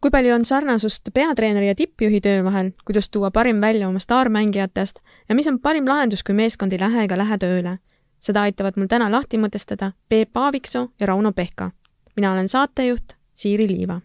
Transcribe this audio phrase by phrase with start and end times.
[0.00, 4.98] kui palju on sarnasust peatreeneri ja tippjuhi töö vahel, kuidas tuua parim välja oma staarmängijatest
[5.28, 7.78] ja mis on parim lahendus, kui meeskond ei lähe ega lähe tööle?
[8.20, 11.70] seda aitavad mul täna lahti mõtestada Peep Aaviksoo ja Rauno Pehka.
[12.16, 14.00] mina olen saatejuht Siiri Liiva.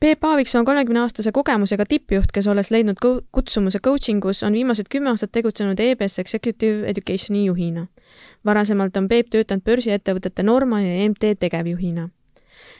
[0.00, 2.96] Peep Aaviksoo on kolmekümneaastase kogemusega tippjuht, kes olles leidnud
[3.32, 7.86] kutsumuse coaching us, on viimased kümme aastat tegutsenud EBS Executive Educationi juhina.
[8.44, 12.08] varasemalt on Peep töötanud börsiettevõtete Norma ja EMT tegevjuhina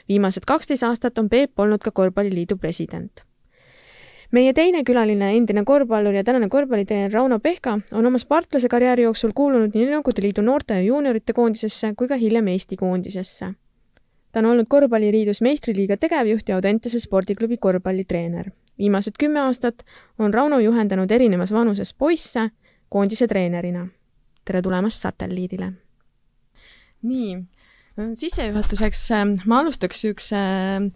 [0.09, 3.23] viimased kaksteist aastat on Peep olnud ka Korvpalliliidu president.
[4.31, 9.31] meie teine külaline, endine korvpallur ja tänane korvpallitreener Rauno Pehka on oma sportlase karjääri jooksul
[9.35, 13.53] kuulunud nii Nõukogude Liidu noorte ja juuniorite koondisesse kui ka hiljem Eesti koondisesse.
[14.31, 18.51] ta on olnud Korvpalliliidus meistriliiga tegevjuht ja Audentese spordiklubi korvpallitreener.
[18.77, 19.83] viimased kümme aastat
[20.19, 22.49] on Rauno juhendanud erinevas vanuses poisse
[22.89, 23.87] koondise treenerina.
[24.45, 25.73] tere tulemast satelliidile!
[27.01, 27.43] nii
[28.17, 30.91] sissejuhatuseks ähm, ma alustaks niisuguse ähm,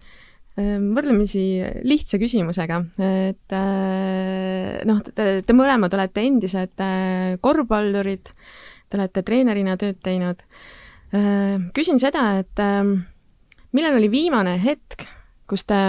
[0.96, 1.44] võrdlemisi
[1.84, 8.32] lihtsa küsimusega, et äh, noh, te, te mõlemad olete endised äh, korvpallurid,
[8.90, 10.46] te olete treenerina tööd teinud.
[11.16, 12.98] Äh, küsin seda, et ähm,
[13.76, 15.08] millal oli viimane hetk,
[15.46, 15.80] kus te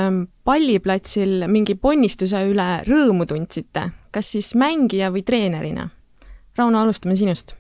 [0.45, 5.89] palliplatsil mingi ponnistuse üle rõõmu tundsite, kas siis mängija või treenerina?
[6.57, 7.55] Rauno, alustame sinust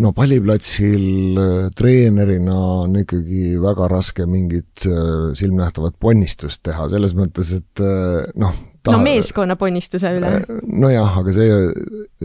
[0.00, 7.52] no palliplatsil äh, treenerina on ikkagi väga raske mingit äh, silmnähtavat ponnistust teha, selles mõttes,
[7.58, 10.30] et äh, noh no meeskonna ponnistuse üle.
[10.66, 11.58] nojah, aga see,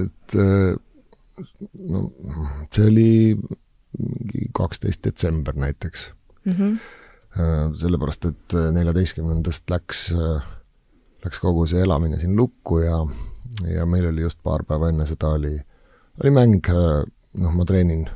[0.01, 0.38] et
[1.91, 2.06] no
[2.73, 3.09] see oli
[3.97, 6.07] mingi kaksteist detsember näiteks
[6.47, 6.53] mm.
[6.53, 7.75] -hmm.
[7.77, 10.07] sellepärast, et neljateistkümnendast läks,
[11.25, 13.03] läks kogu see elamine siin lukku ja,
[13.69, 15.53] ja meil oli just paar päeva enne seda oli,
[16.23, 16.57] oli mäng
[17.38, 18.08] noh, ma treenin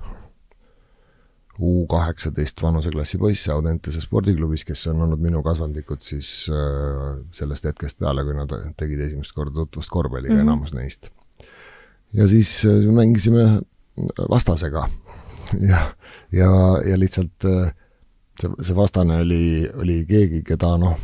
[1.62, 8.00] U kaheksateist vanuseklassi poisse Audentese spordiklubis, kes on olnud minu kasvandikud siis äh, sellest hetkest
[8.02, 10.48] peale, kui nad tegid esimest korda tutvust korvpalliga mm, -hmm.
[10.48, 11.10] enamus neist.
[12.14, 13.62] ja siis äh, mängisime
[14.30, 14.88] vastasega
[15.72, 15.84] ja,
[16.32, 16.50] ja,
[16.86, 17.74] ja lihtsalt äh,
[18.42, 20.98] see, see vastane oli, oli keegi, keda noh,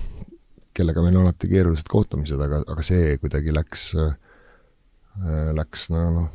[0.74, 3.92] kellega meil on alati keerulised kohtumised, aga, aga see kuidagi läks
[5.54, 6.28] läks no noh,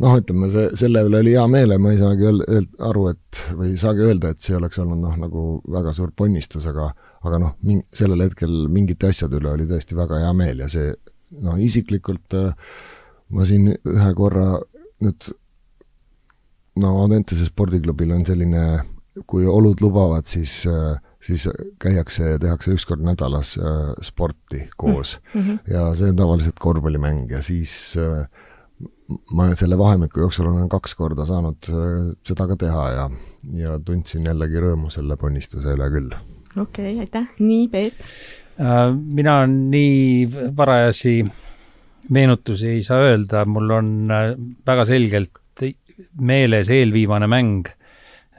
[0.00, 3.08] noh, ütleme see, selle üle oli hea meel ja ma ei saagi öel-, öel-, aru,
[3.12, 6.92] et või ei saagi öelda, et see oleks olnud noh, nagu väga suur ponnistus, aga
[7.22, 10.94] aga noh, min-, sellel hetkel mingite asjade üle oli tõesti väga hea meel ja see
[11.42, 12.50] noh, isiklikult äh,
[13.32, 14.56] ma siin ühe korra
[15.02, 15.30] nüüd
[16.80, 18.62] no Audentese spordiklubil on selline,
[19.28, 21.46] kui olud lubavad, siis äh, siis
[21.82, 25.58] käiakse ja tehakse üks kord nädalas äh, sporti koos mm -hmm.
[25.70, 28.26] ja see on tavaliselt korvpallimäng ja siis äh,
[29.36, 33.08] ma selle vahemiku jooksul olen kaks korda saanud äh, seda ka teha ja,
[33.58, 36.14] ja tundsin jällegi rõõmu selle ponnistuse üle küll.
[36.56, 38.00] okei okay,, aitäh, nii Peep?
[38.60, 41.16] Äh, mina nii varajasi
[42.12, 44.32] meenutusi ei saa öelda, mul on äh,
[44.66, 45.38] väga selgelt
[46.20, 47.68] meeles eelviimane mäng,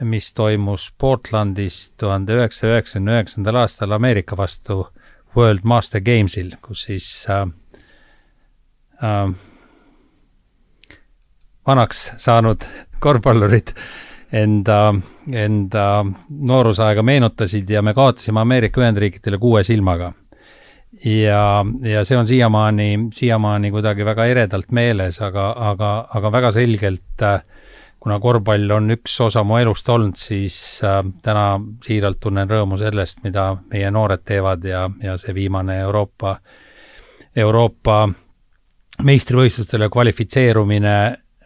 [0.04, 4.88] mis toimus Portlandis tuhande üheksasaja üheksakümne üheksandal aastal Ameerika vastu
[5.36, 7.46] World Master Gamesil, kus siis äh,
[9.02, 9.34] äh,
[11.66, 12.66] vanaks saanud
[13.00, 13.74] korvpallurid
[14.34, 14.94] enda,
[15.32, 15.86] enda
[16.28, 20.12] noorusaega meenutasid ja me kaotasime Ameerika Ühendriikidele kuue silmaga.
[21.04, 27.24] ja, ja see on siiamaani, siiamaani kuidagi väga eredalt meeles, aga, aga, aga väga selgelt
[28.04, 33.22] kuna korvpall on üks osa mu elust olnud, siis äh, täna siiralt tunnen rõõmu sellest,
[33.24, 36.36] mida meie noored teevad ja, ja see viimane Euroopa,
[37.36, 38.02] Euroopa
[39.08, 40.96] meistrivõistlustele kvalifitseerumine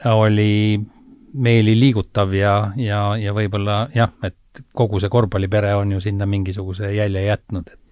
[0.04, 0.78] oli
[1.34, 6.92] meeli liigutav ja, ja, ja võib-olla jah, et kogu see korvpallipere on ju sinna mingisuguse
[6.94, 7.88] jälje jätnud, et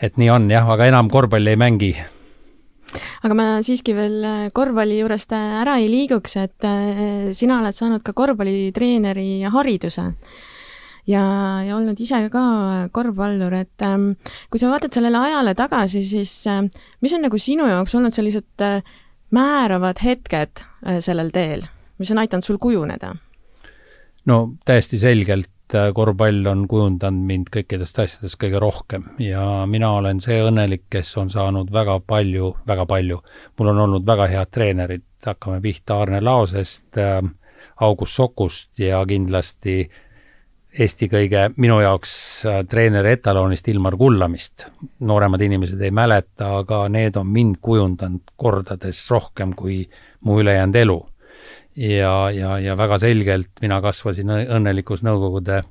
[0.00, 1.90] et nii on jah, aga enam korvpalli ei mängi.
[3.22, 7.76] aga ma siiski veel äh, korvpalli juurest äh, ära ei liiguks, et äh, sina oled
[7.76, 10.06] saanud ka korvpallitreeneri hariduse
[11.06, 11.24] ja,
[11.66, 12.44] ja olnud ise ka
[12.92, 14.12] korvpallur, et ähm,
[14.50, 16.34] kui sa vaatad sellele ajale tagasi, siis
[17.00, 18.66] mis on nagu sinu jaoks olnud sellised
[19.30, 21.64] määravad hetked äh, sellel teel,
[21.98, 23.14] mis on aidanud sul kujuneda?
[24.26, 30.20] no täiesti selgelt äh, korvpall on kujundanud mind kõikidest asjadest kõige rohkem ja mina olen
[30.20, 33.22] see õnnelik, kes on saanud väga palju, väga palju.
[33.58, 37.20] mul on olnud väga head treenerid, hakkame pihta Arne Laosest äh,,
[37.80, 39.90] August Sokust ja kindlasti
[40.78, 42.12] Eesti kõige minu jaoks
[42.46, 44.68] äh, treeneri etalonist Ilmar Kullamist.
[45.00, 49.82] nooremad inimesed ei mäleta, aga need on mind kujundanud kordades rohkem kui
[50.20, 51.06] mu ülejäänud elu.
[51.76, 55.62] ja, ja, ja väga selgelt mina kasvasin õnnelikus Nõukogude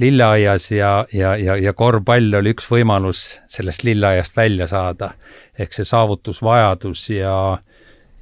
[0.00, 5.12] lilleaias ja, ja, ja, ja korvpall oli üks võimalus sellest lilleaiast välja saada.
[5.58, 7.58] ehk see saavutusvajadus ja,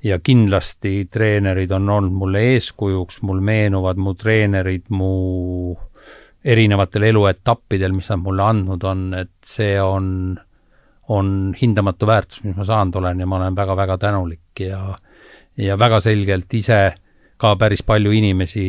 [0.05, 5.15] ja kindlasti treenerid on olnud mulle eeskujuks, mul meenuvad mu treenerid mu
[6.45, 10.07] erinevatel eluetappidel, mis nad mulle andnud on, et see on,
[11.15, 11.29] on
[11.61, 14.83] hindamatu väärtus, mis ma saanud olen ja ma olen väga-väga tänulik ja,
[15.57, 16.83] ja väga selgelt ise
[17.43, 18.65] ka päris palju inimesi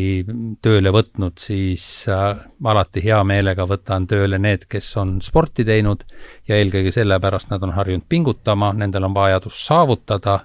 [0.65, 6.01] tööle võtnud, siis äh, alati hea meelega võtan tööle need, kes on sporti teinud
[6.49, 10.39] ja eelkõige sellepärast nad on harjunud pingutama, nendel on vajadus saavutada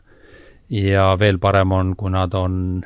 [0.68, 2.82] ja veel parem on, kui nad on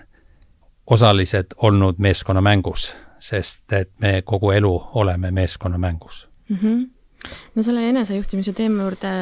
[0.86, 6.56] osalised olnud meeskonnamängus sest et me kogu elu oleme meeskonnamängus mm.
[6.56, 7.30] -hmm.
[7.54, 9.12] no selle enesejuhtimise teema juurde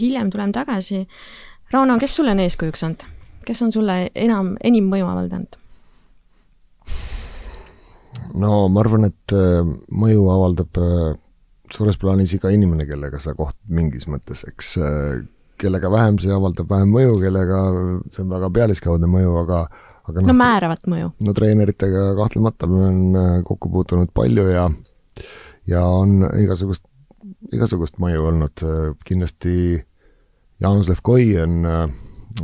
[0.00, 1.08] hiljem tuleme tagasi.
[1.70, 3.02] Rauno, kes sulle on eeskujuks olnud?
[3.46, 5.58] kes on sulle enam, enim mõju avaldanud?
[8.34, 11.18] no ma arvan, et äh, mõju avaldab äh,
[11.72, 15.22] suures plaanis iga inimene, kellega sa kohtad mingis mõttes, eks äh,
[15.60, 17.62] kellega vähem, see avaldab vähem mõju, kellega
[18.10, 19.64] see on väga pealiskaudne mõju, aga
[20.10, 21.12] aga noh, no määravat mõju.
[21.26, 24.68] no treeneritega kahtlemata ma olen äh, kokku puutunud palju ja
[25.70, 26.84] ja on igasugust,
[27.54, 28.64] igasugust mõju olnud,
[29.06, 29.54] kindlasti
[30.60, 31.92] Jaanus Levkoi on, äh,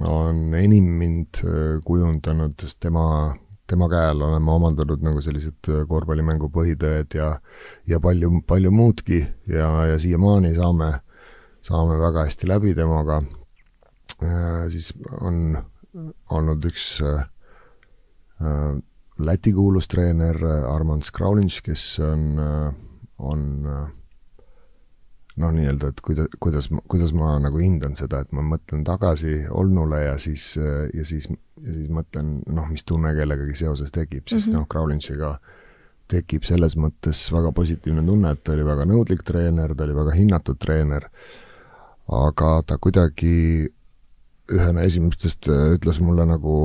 [0.09, 3.35] on enim mind äh, kujundanud, sest tema,
[3.69, 7.35] tema käe all olen ma omandanud nagu sellised korvpallimängu põhitõed ja
[7.89, 9.21] ja palju, palju muudki
[9.51, 10.93] ja, ja siiamaani saame,
[11.67, 13.23] saame väga hästi läbi temaga,
[14.73, 15.59] siis on
[16.33, 17.36] olnud üks äh, Äh,
[19.17, 22.75] Läti kuulus treener äh, Armand Skraulinš, kes on, äh,
[23.19, 23.45] on
[25.37, 30.03] noh, nii-öelda, et kuida-, kuidas, kuidas ma nagu hindan seda, et ma mõtlen tagasi olnule
[30.03, 34.53] ja siis, ja siis, ja siis mõtlen, noh, mis tunne kellegagi seoses tekib, sest mm
[34.53, 34.59] -hmm.
[34.61, 35.39] noh, Kraulinšiga
[36.11, 40.15] tekib selles mõttes väga positiivne tunne, et ta oli väga nõudlik treener, ta oli väga
[40.15, 41.09] hinnatud treener,
[42.07, 43.67] aga ta kuidagi
[44.53, 46.57] ühena esimestest äh, ütles mulle nagu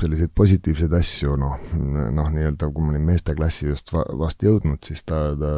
[0.00, 5.04] selliseid positiivseid asju, noh, noh, nii-öelda kui ma olin meesteklassi just va vast jõudnud, siis
[5.04, 5.50] ta, ta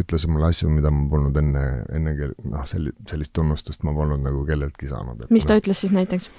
[0.00, 2.14] ütles mulle asju, mida ma polnud enne, enne
[2.48, 5.26] noh, sel-, sellist tunnustust ma polnud nagu kelleltki saanud.
[5.30, 6.30] mis ta no, ütles siis näiteks?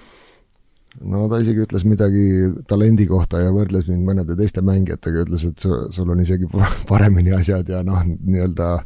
[1.00, 2.25] no ta isegi ütles midagi
[2.68, 6.50] talendi kohta ja võrdles mind mõnede teiste mängijatega, ütles, et su, sul on isegi
[6.92, 8.80] paremini asjad ja noh, nii-öelda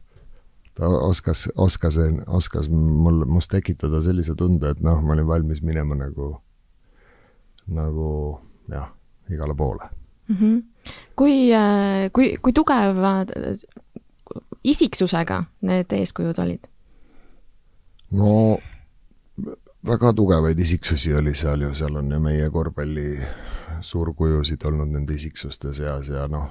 [0.76, 5.96] ta oskas, oskas, oskas mul, must tekitada sellise tunde, et noh, ma olin valmis minema
[5.96, 6.34] nagu,
[7.72, 8.10] nagu
[8.72, 8.90] jah,
[9.32, 9.90] igale poole
[10.28, 10.36] mm.
[10.36, 10.64] -hmm.
[11.16, 11.50] kui,
[12.12, 13.26] kui, kui tugeva
[14.64, 16.68] isiksusega need eeskujud olid?
[18.12, 18.58] no
[19.86, 23.20] väga tugevaid isiksusi oli seal ju, seal on ju meie korvpalli
[23.82, 26.48] suurkujusid olnud nende isiksuste seas ja noh,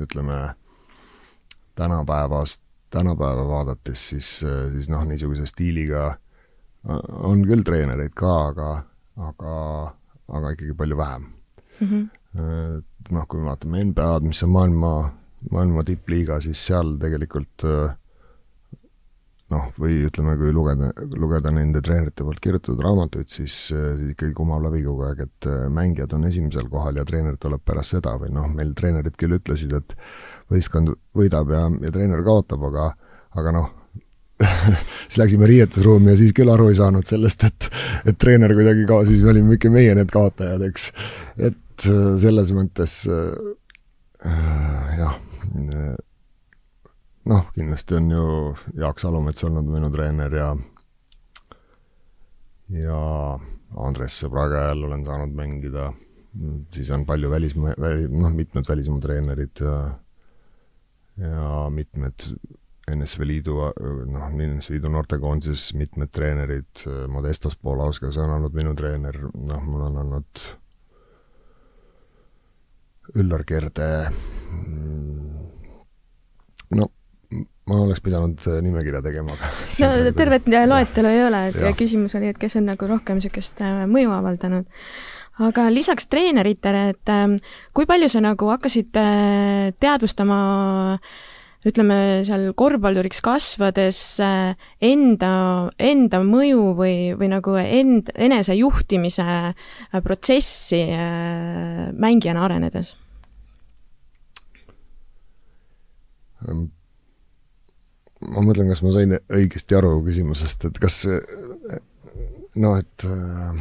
[0.00, 0.38] ütleme
[1.78, 2.62] tänapäevast,
[2.92, 4.30] tänapäeva vaadates, siis,
[4.74, 6.12] siis noh, niisuguse stiiliga
[7.22, 8.68] on küll treenereid ka, aga,
[9.30, 9.54] aga,
[10.28, 11.26] aga ikkagi palju vähem
[11.80, 11.88] mm.
[11.88, 12.82] -hmm.
[13.10, 14.92] noh, kui me vaatame NBA-d, mis on maailma,
[15.50, 17.66] maailma tippliiga, siis seal tegelikult
[19.52, 24.62] noh, või ütleme, kui lugeda, lugeda nende treenerite poolt kirjutatud raamatuid, siis, siis ikkagi kumab
[24.66, 28.48] läbi kogu aeg, et mängijad on esimesel kohal ja treener tuleb pärast seda või noh,
[28.52, 29.96] meil treenerid küll ütlesid, et
[30.52, 32.90] võistkond võidab ja, ja treener kaotab, aga,
[33.38, 33.70] aga noh
[35.06, 37.68] siis läksime riietusruumi ja siis küll aru ei saanud sellest, et,
[38.10, 40.88] et treener kuidagi ka, siis me olime ikka meie need kaotajad, eks.
[41.38, 43.52] et äh, selles mõttes äh,
[44.98, 45.16] jah,
[47.30, 48.26] noh, kindlasti on ju
[48.82, 50.52] Jaak Salumets olnud minu treener ja
[52.72, 53.00] ja
[53.82, 55.90] Andres sõbra käe all olen saanud mängida,
[56.72, 59.76] siis on palju välismaa, väli, noh, mitmed välismaa treenerid ja
[61.20, 62.26] ja mitmed
[62.90, 63.58] NSV Liidu,
[64.10, 70.00] noh, NSV Liidu noortekoondises mitmed treenerid, Modestas Polauskas on olnud minu treener, noh, mul on
[70.02, 70.42] olnud
[73.22, 73.88] Üllar Kerde,
[76.78, 76.88] no
[77.70, 79.36] ma oleks pidanud nimekirja tegema,
[79.82, 81.72] no tervet loetelu ei ole, et ja.
[81.78, 84.66] küsimus oli, et kes on nagu rohkem niisugust äh, mõju avaldanud.
[85.48, 87.36] Aga lisaks treeneritele, et ähm,
[87.76, 90.38] kui palju sa nagu hakkasid äh, teadvustama
[91.68, 91.96] ütleme,
[92.26, 95.32] seal korvpalluriks kasvades äh, enda,
[95.78, 100.82] enda mõju või, või nagu end, enesejuhtimise äh, protsessi
[101.92, 102.94] mängijana arenedes?
[106.42, 106.66] Ähm,
[108.26, 111.04] ma mõtlen, kas ma sain õigesti aru küsimusest, et kas
[112.54, 113.54] noh, et äh,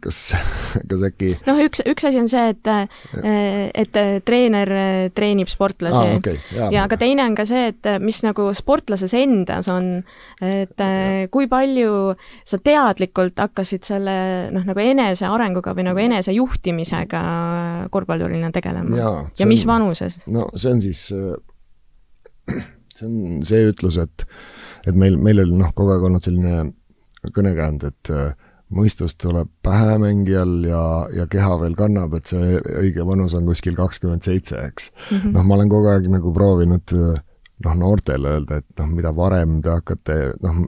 [0.00, 0.18] kas,
[0.90, 2.70] kas äkki noh, üks, üks asi on see, et,
[3.84, 4.70] et treener
[5.16, 9.14] treenib sportlasi ah, okay, ja, ja aga teine on ka see, et mis nagu sportlases
[9.18, 9.98] endas on,
[10.40, 11.26] et ja.
[11.32, 12.14] kui palju
[12.48, 14.16] sa teadlikult hakkasid selle
[14.54, 17.24] noh, nagu enesearenguga või nagu enesejuhtimisega
[17.92, 20.22] korvpallurina tegelema ja, ja mis on, vanuses?
[20.24, 21.06] no see on siis,
[22.96, 24.26] see on see ütlus, et
[24.84, 26.64] et meil, meil oli noh, kogu aeg olnud selline
[27.34, 28.32] kõnekäänd, et äh,
[28.74, 30.82] mõistus tuleb pähe mängijal ja,
[31.14, 34.90] ja keha veel kannab, et see õige vanus on kuskil kakskümmend seitse, eks.
[34.94, 35.36] Mm -hmm..
[35.36, 36.96] noh, ma olen kogu aeg nagu proovinud
[37.64, 40.62] noh, noortele öelda, et noh, mida varem te hakkate, noh,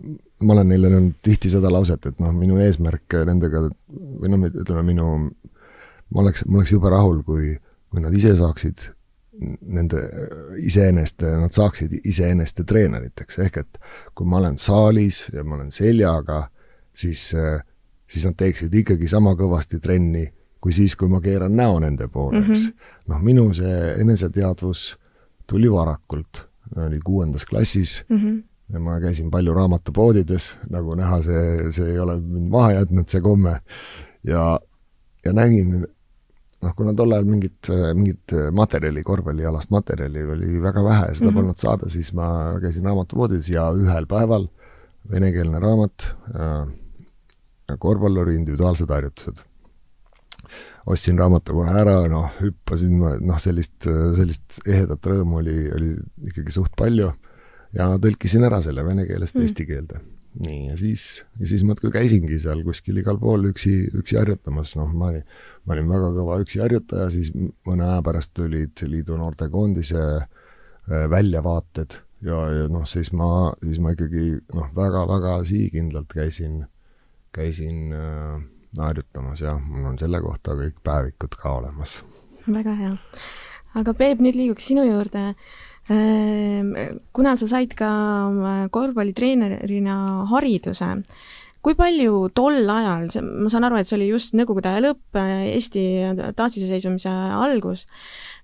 [0.46, 4.84] ma olen neile öelnud tihti seda lauset, et noh, minu eesmärk nendega või noh, ütleme
[4.86, 5.08] minu,
[6.12, 7.56] ma oleks, ma oleks jube rahul, kui,
[7.90, 8.90] kui nad ise saaksid
[9.60, 10.02] nende
[10.62, 13.78] iseeneste, nad saaksid iseeneste treeneriteks, ehk et
[14.14, 16.46] kui ma olen saalis ja ma olen seljaga,
[16.96, 17.34] siis
[18.06, 20.24] siis nad teeksid ikkagi sama kõvasti trenni
[20.66, 22.92] kui siis, kui ma keeran näo nende poole, eks mm -hmm..
[23.12, 24.96] noh, minu see eneseteadvus
[25.46, 28.42] tuli varakult, oli kuuendas klassis mm -hmm.
[28.72, 33.20] ja ma käisin palju raamatupoodides, nagu näha, see, see ei ole mind maha jätnud, see
[33.20, 33.60] komme,
[34.24, 34.60] ja,
[35.24, 35.86] ja nägin
[36.66, 41.40] noh, kuna tol ajal mingit, mingit materjali, korvpallialast materjali oli väga vähe, seda mm -hmm.
[41.40, 42.28] polnud saada, siis ma
[42.62, 44.48] käisin raamatupoodides ja ühel päeval
[45.10, 46.66] venekeelne raamat äh,
[47.78, 49.44] korvpalluri individuaalsed harjutused.
[50.86, 55.88] ostsin raamatu kohe ära, noh, hüppasin, noh, sellist, sellist ehedat rõõmu oli, oli
[56.30, 57.08] ikkagi suht palju
[57.74, 59.42] ja tõlkisin ära selle vene keelest mm.
[59.42, 59.98] eesti keelde.
[60.44, 64.90] Nii, ja siis, ja siis muudkui käisingi seal kuskil igal pool üksi, üksi harjutamas, noh,
[64.92, 65.24] ma olin,
[65.64, 72.00] ma olin väga kõva üksi harjutaja, siis mõne aja pärast tulid liidu noortekoondise äh, väljavaated
[72.26, 76.64] ja, ja noh, siis ma, siis ma ikkagi noh, väga-väga sihikindlalt käisin
[77.36, 78.42] käisin äh,
[78.78, 82.00] harjutamas ja mul on selle kohta kõik päevikud ka olemas.
[82.46, 82.92] väga hea.
[83.74, 85.24] aga Peep, nüüd liiguks sinu juurde.
[85.28, 87.88] Ähm, kuna sa said ka
[88.26, 89.96] äh, korvpallitreenerina
[90.32, 90.88] hariduse,
[91.62, 95.46] kui palju tol ajal, ma saan aru, et see oli just Nõukogude aja lõpp, äh,
[95.54, 95.84] Eesti
[96.38, 97.86] taasiseseisvumise algus,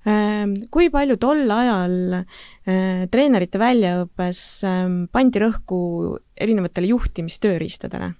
[0.07, 5.83] ähm, kui palju tol ajal äh, treenerite väljaõppes ähm, pandi rõhku
[6.39, 8.15] erinevatele juhtimistööriistadele?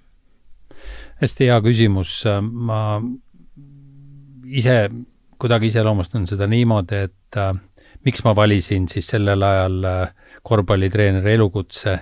[1.23, 2.97] hästi hea küsimus, ma
[4.43, 4.89] ise
[5.39, 7.39] kuidagi iseloomustan seda niimoodi, et
[8.05, 11.97] miks ma valisin siis sellel ajal äh, korvpallitreeneri elukutse,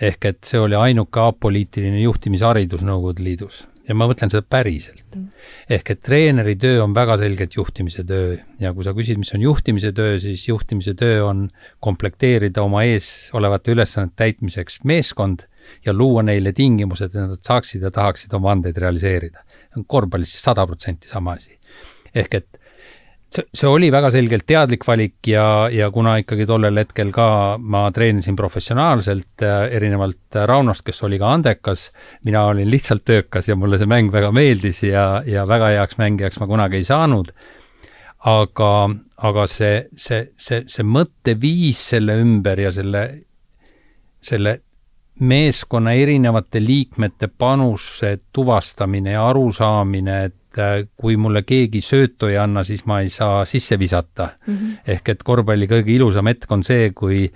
[0.00, 3.64] ehk et see oli ainuke apoliitiline juhtimisharidus Nõukogude Liidus.
[3.86, 5.04] Ja ma mõtlen seda päriselt.
[5.14, 5.28] Mm..
[5.70, 8.34] ehk et treeneri töö on väga selgelt juhtimise töö.
[8.58, 11.46] Ja kui sa küsid, mis on juhtimise töö, siis juhtimise töö on
[11.80, 15.46] komplekteerida oma ees olevate ülesannete täitmiseks meeskond
[15.86, 19.44] ja luua neile tingimused, et nad saaksid ja tahaksid oma andeid realiseerida.
[19.86, 21.58] korvpallis sada protsenti sama asi.
[22.14, 22.60] ehk et
[23.32, 27.28] see, see oli väga selgelt teadlik valik ja, ja kuna ikkagi tollel hetkel ka
[27.58, 31.90] ma treenisin professionaalselt äh,, erinevalt Raunost, kes oli ka andekas,
[32.26, 36.40] mina olin lihtsalt töökas ja mulle see mäng väga meeldis ja, ja väga heaks mängijaks
[36.42, 37.32] ma kunagi ei saanud.
[38.26, 38.70] Aga,
[39.28, 43.02] aga see, see, see, see mõtteviis selle ümber ja selle,
[44.24, 44.56] selle
[45.20, 52.64] meeskonna erinevate liikmete panuse tuvastamine ja arusaamine, et äh, kui mulle keegi söötu ei anna,
[52.64, 54.54] siis ma ei saa sisse visata mm.
[54.54, 54.78] -hmm.
[54.86, 57.30] ehk et korvpalli kõige ilusam hetk on see, kui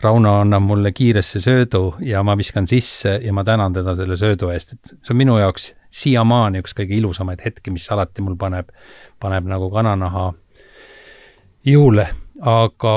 [0.00, 4.48] Rauno annab mulle kiiresse söödu ja ma viskan sisse ja ma tänan teda selle söödu
[4.48, 8.70] eest, et see on minu jaoks siiamaani üks kõige ilusamaid hetki, mis alati mul paneb,
[9.20, 10.32] paneb nagu kananaha
[11.66, 12.06] jõule,
[12.40, 12.94] aga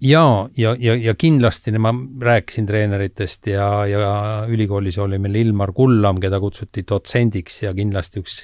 [0.00, 4.14] jaa, ja, ja, ja kindlasti ma rääkisin treeneritest ja, ja
[4.48, 8.40] ülikoolis oli meil Ilmar Kullam, keda kutsuti dotsendiks ja kindlasti üks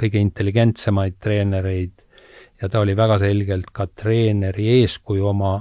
[0.00, 1.92] kõige intelligentsemaid treenereid
[2.62, 5.56] ja ta oli väga selgelt ka treeneri eeskuju oma,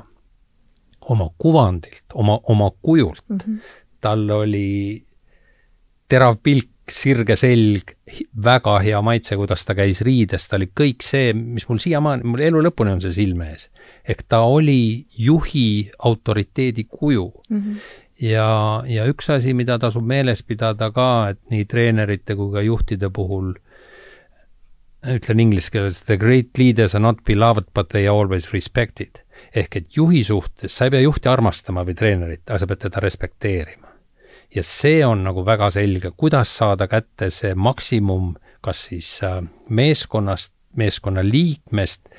[1.12, 3.38] oma kuvandilt, oma, oma kujult mm.
[3.38, 3.60] -hmm.
[4.02, 5.04] tal oli
[6.08, 7.96] terav pilk, sirge selg,
[8.44, 12.44] väga hea maitse, kuidas ta käis riides, ta oli kõik see, mis mul siiamaani, mul
[12.46, 13.70] elu lõpuni on see silme ees
[14.08, 17.58] ehk ta oli juhi autoriteedi kuju mm.
[17.58, 17.78] -hmm.
[18.22, 23.10] ja, ja üks asi, mida tasub meeles pidada ka, et nii treenerite kui ka juhtide
[23.10, 23.54] puhul,
[25.14, 29.22] ütlen inglise keeles, the great leaders are not beloved but they are always respected.
[29.56, 33.02] ehk et juhi suhtes, sa ei pea juhti armastama või treenerit, aga sa pead teda
[33.04, 33.88] respekteerima.
[34.56, 40.54] ja see on nagu väga selge, kuidas saada kätte see maksimum, kas siis äh, meeskonnast,
[40.76, 42.10] meeskonna liikmest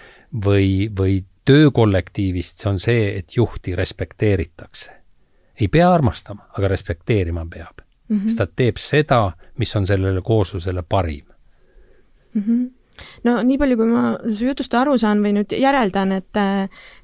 [0.45, 4.97] või, või töökollektiivist, see on see, et juhti respekteeritakse
[5.61, 8.17] ei pea armastama, aga respekteerima peab mm.
[8.17, 8.23] -hmm.
[8.29, 11.25] sest ta teeb seda, mis on sellele kooslusele parim
[12.35, 12.43] mm.
[12.43, 12.76] -hmm
[13.27, 16.41] no nii palju, kui ma su jutust aru saan või nüüd järeldan, et,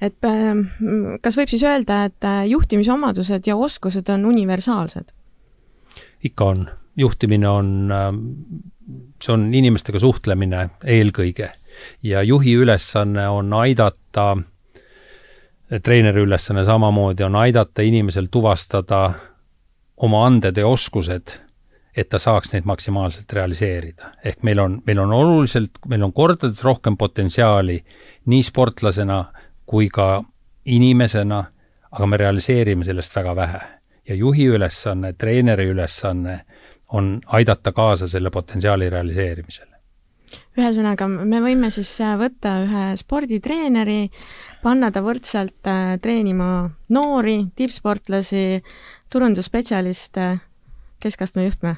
[0.00, 0.30] et
[1.24, 5.12] kas võib siis öelda, et juhtimisomadused ja oskused on universaalsed?
[6.22, 6.62] ikka on,
[6.96, 7.68] juhtimine on,
[9.22, 11.50] see on inimestega suhtlemine eelkõige.
[12.04, 14.36] Ja juhi ülesanne on aidata
[15.82, 19.12] treeneri ülesanne samamoodi on aidata inimesel tuvastada
[19.96, 21.38] oma anded ja oskused,
[21.96, 24.12] et ta saaks neid maksimaalselt realiseerida.
[24.24, 27.84] ehk meil on, meil on oluliselt, meil on kordades rohkem potentsiaali
[28.26, 29.24] nii sportlasena
[29.66, 30.24] kui ka
[30.64, 31.44] inimesena,
[31.90, 33.60] aga me realiseerime sellest väga vähe.
[34.08, 36.40] ja juhi ülesanne, treeneri ülesanne
[36.88, 39.72] on aidata kaasa selle potentsiaali realiseerimisele
[40.56, 44.10] ühesõnaga, me võime siis võtta ühe sporditreeneri,
[44.62, 48.62] panna ta võrdselt äh, treenima noori, tippsportlasi,
[49.12, 50.28] turundusspetsialiste,
[51.02, 51.76] keskastme juhtme?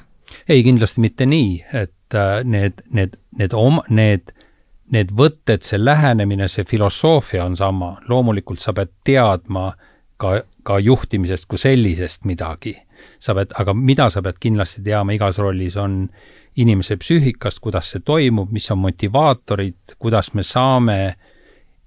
[0.49, 4.33] ei, kindlasti mitte nii, et äh, need, need, need oma, need,
[4.93, 9.71] need võtted, see lähenemine, see filosoofia on sama, loomulikult sa pead teadma
[10.21, 12.75] ka, ka juhtimisest kui sellisest midagi.
[13.19, 16.07] sa pead, aga mida sa pead kindlasti teama igas rollis, on
[16.55, 21.15] inimese psüühikast, kuidas see toimub, mis on motivaatorid, kuidas me saame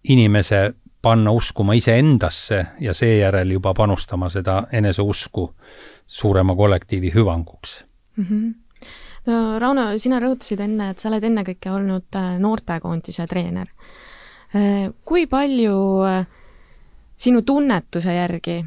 [0.05, 5.55] inimese panna uskuma iseendasse ja seejärel juba panustama seda eneseusku
[6.07, 7.85] suurema kollektiivi hüvanguks
[8.17, 8.25] mm.
[8.25, 8.55] -hmm.
[9.27, 13.69] no Rauno, sina rõhutasid enne, et sa oled ennekõike olnud äh, noortekoondise treener.
[14.57, 16.27] Äh, kui palju äh,
[17.17, 18.65] sinu tunnetuse järgi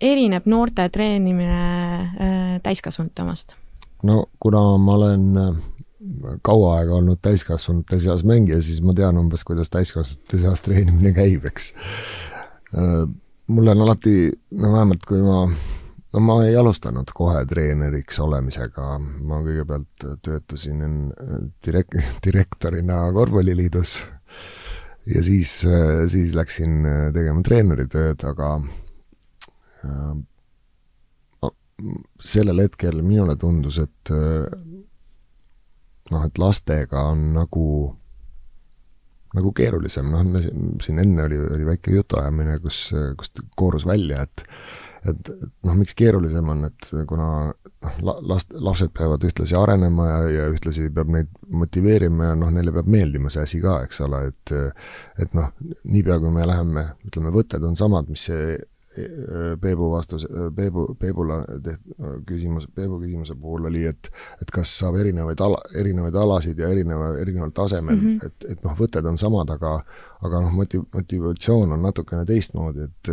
[0.00, 3.54] erineb noorte treenimine täiskasvanute omast?
[4.02, 5.22] no kuna ma olen
[6.46, 11.44] kaua aega olnud täiskasvanute seas mängija, siis ma tean umbes, kuidas täiskasvanute seas treenimine käib,
[11.50, 11.72] eks.
[13.50, 14.14] Mul on alati,
[14.56, 15.42] no vähemalt kui ma,
[16.14, 18.94] no ma ei alustanud kohe treeneriks olemisega,
[19.26, 21.10] ma kõigepealt töötasin
[21.66, 23.98] direk-, direktorina Korvpalliliidus
[25.10, 25.60] ja siis,
[26.14, 26.80] siis läksin
[27.12, 28.54] tegema treeneritööd, aga
[32.20, 34.12] sellel hetkel minule tundus, et
[36.10, 37.64] noh, et lastega on nagu,
[39.36, 40.44] nagu keerulisem, noh, me
[40.82, 42.84] siin enne oli, oli väike jutuajamine, kus,
[43.18, 44.46] kus koorus välja, et
[45.08, 50.18] et, et noh, miks keerulisem on, et kuna noh, last, lapsed peavad ühtlasi arenema ja,
[50.34, 51.30] ja ühtlasi peab neid
[51.62, 54.54] motiveerima ja noh, neile peab meeldima see asi ka, eks ole, et
[55.24, 55.48] et noh,
[55.88, 58.58] niipea kui me läheme, ütleme, võtted on samad, mis see
[59.60, 60.24] Peebu vastus,
[60.56, 61.92] Peebu, Peebula teht-,
[62.26, 64.10] küsimus, Peebu küsimuse puhul oli, et
[64.42, 68.26] et kas saab erinevaid ala, erinevaid alasid ja erineva, erineval tasemel mm, -hmm.
[68.26, 69.76] et, et noh, võtted on samad, aga
[70.26, 73.12] aga noh, motiv-, motivatsioon on natukene teistmoodi, et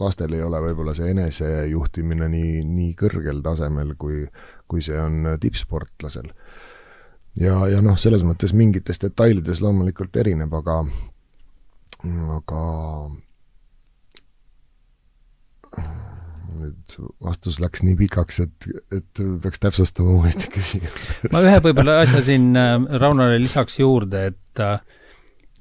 [0.00, 4.24] lastel ei ole võib-olla see enesejuhtimine nii, nii kõrgel tasemel, kui,
[4.66, 6.32] kui see on tippsportlasel.
[7.38, 10.82] ja, ja noh, selles mõttes mingites detailides loomulikult erineb, aga
[12.38, 12.62] aga
[16.58, 21.02] nüüd vastus läks nii pikaks, et, et peaks täpsustama uuesti küsimust.
[21.32, 24.80] ma ühe võib-olla asja siin äh, Raunole lisaks juurde, et äh,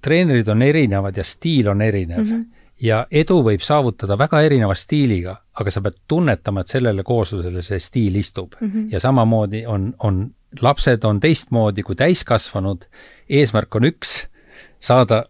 [0.04, 2.32] treenerid on erinevad ja stiil on erinev mm.
[2.32, 2.64] -hmm.
[2.82, 7.80] ja edu võib saavutada väga erineva stiiliga, aga sa pead tunnetama, et sellele kooslusele see
[7.80, 8.68] stiil istub mm.
[8.68, 8.90] -hmm.
[8.92, 12.86] ja samamoodi on, on, lapsed on teistmoodi kui täiskasvanud,
[13.30, 14.28] eesmärk on üks,
[14.80, 15.26] saada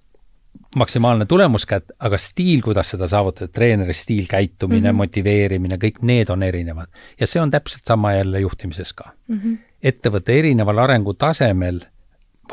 [0.77, 4.97] maksimaalne tulemus kätte, aga stiil, kuidas seda saavutada, treeneri stiil, käitumine mm, -hmm.
[5.03, 6.87] motiveerimine, kõik need on erinevad.
[7.19, 9.39] ja see on täpselt sama jälle juhtimises ka mm.
[9.39, 9.57] -hmm.
[9.83, 11.81] ettevõtte erineval arengutasemel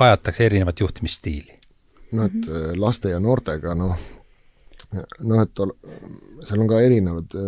[0.01, 1.59] vajatakse erinevat juhtimisstiili.
[2.13, 2.81] no et mm -hmm.
[2.81, 3.99] laste ja noortega, noh,
[5.19, 5.51] noh, et
[6.49, 7.39] seal on ka erinevad,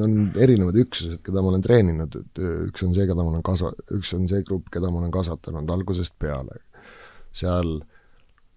[0.00, 3.74] on erinevad üksused, keda ma olen treeninud, et üks on see, keda ma olen kasva-,
[3.90, 6.62] üks on see grupp, keda ma olen kasvatanud algusest peale.
[7.36, 7.95] seal äh,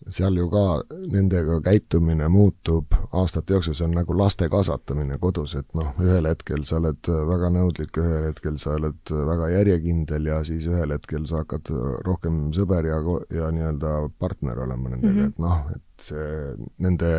[0.09, 0.63] seal ju ka
[1.11, 6.63] nendega käitumine muutub aastate jooksul, see on nagu laste kasvatamine kodus, et noh, ühel hetkel
[6.67, 11.43] sa oled väga nõudlik, ühel hetkel sa oled väga järjekindel ja siis ühel hetkel sa
[11.43, 11.71] hakkad
[12.07, 12.99] rohkem sõber ja,
[13.35, 15.33] ja nii-öelda partner olema nendega mm, -hmm.
[15.33, 17.11] et noh, et see nende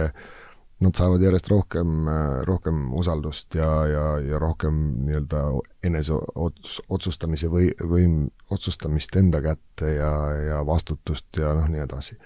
[0.81, 2.07] nad saavad järjest rohkem,
[2.49, 5.43] rohkem usaldust ja, ja, ja rohkem nii-öelda
[5.85, 10.13] enese ots-, otsustamise või, võim, otsustamist enda kätte ja,
[10.47, 12.17] ja vastutust ja noh, nii edasi.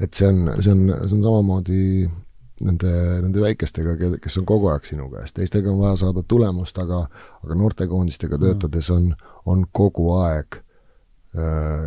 [0.00, 1.82] et see on, see on, see on samamoodi
[2.62, 2.92] nende,
[3.24, 7.06] nende väikestega, kes on kogu aeg sinu käes, teistega on vaja saada tulemust, aga
[7.42, 9.10] aga noortekoondistega töötades on,
[9.50, 10.60] on kogu aeg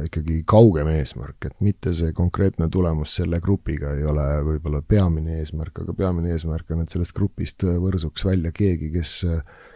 [0.03, 5.83] ikkagi kaugem eesmärk, et mitte see konkreetne tulemus selle grupiga ei ole võib-olla peamine eesmärk,
[5.86, 9.21] aga peamine eesmärk on, et sellest grupist võrsuks välja keegi, kes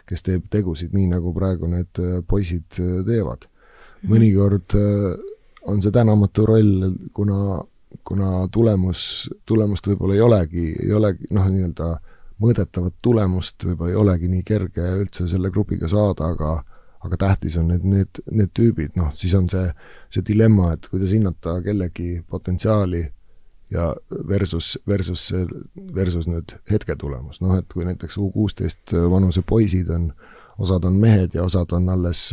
[0.08, 3.46] kes teeb tegusid nii, nagu praegu need poisid teevad.
[4.02, 4.12] Mhm.
[4.12, 4.74] mõnikord
[5.70, 7.62] on see tänamatu roll, kuna
[8.04, 11.88] kuna tulemus, tulemust võib-olla ei olegi, ei olegi noh, nii-öelda
[12.42, 16.54] mõõdetavat tulemust võib-olla ei olegi nii kerge üldse selle grupiga saada, aga
[17.04, 19.64] aga tähtis on need, need, need tüübid, noh, siis on see,
[20.12, 23.02] see dilemma, et kuidas hinnata kellegi potentsiaali
[23.72, 23.88] ja
[24.28, 25.30] versus, versus,
[25.94, 30.10] versus nüüd hetketulemus, noh et kui näiteks U kuusteist vanuse poisid on,
[30.62, 32.28] osad on mehed ja osad on alles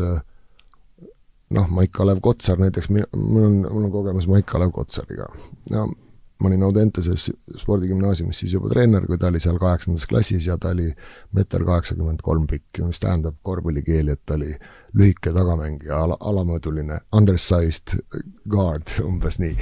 [1.49, 3.07] noh, Maik-Kalev Kotsar näiteks, mul
[3.45, 5.31] on, mul on kogemus Maik-Kalev Kotsariga.
[5.73, 5.87] no
[6.39, 10.71] ma olin Audenteses spordigümnaasiumis siis juba treener, kui ta oli seal kaheksandas klassis ja ta
[10.71, 10.87] oli
[11.35, 14.53] meeter kaheksakümmend kolm pikk, mis tähendab korvpallikeeli, et ta oli
[14.97, 17.97] lühike tagamängija, ala, alamõõduline, undersized
[18.49, 19.57] guard, umbes nii.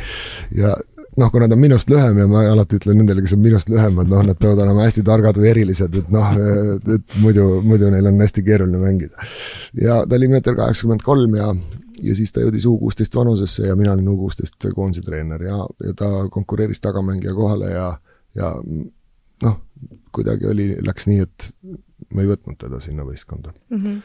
[0.60, 0.76] ja
[1.18, 4.14] noh, kuna ta on minust lühem ja ma alati ütlen nendele, kes on minust lühemad,
[4.14, 6.38] noh, nad peavad olema hästi targad või erilised, et noh,
[6.94, 9.28] et muidu, muidu neil on hästi keeruline mängida.
[9.82, 11.52] ja ta oli meeter kaheksakümmend kolm ja
[12.04, 15.58] ja siis ta jõudis U kuusteist vanusesse ja mina olin U kuusteist koondise treener ja,
[15.84, 17.88] ja ta konkureeris tagamängija kohale ja,
[18.36, 18.54] ja
[19.44, 19.60] noh,
[20.16, 21.50] kuidagi oli, läks nii, et
[22.14, 23.78] ma ei võtnud teda sinna võistkonda mm.
[23.78, 24.02] -hmm.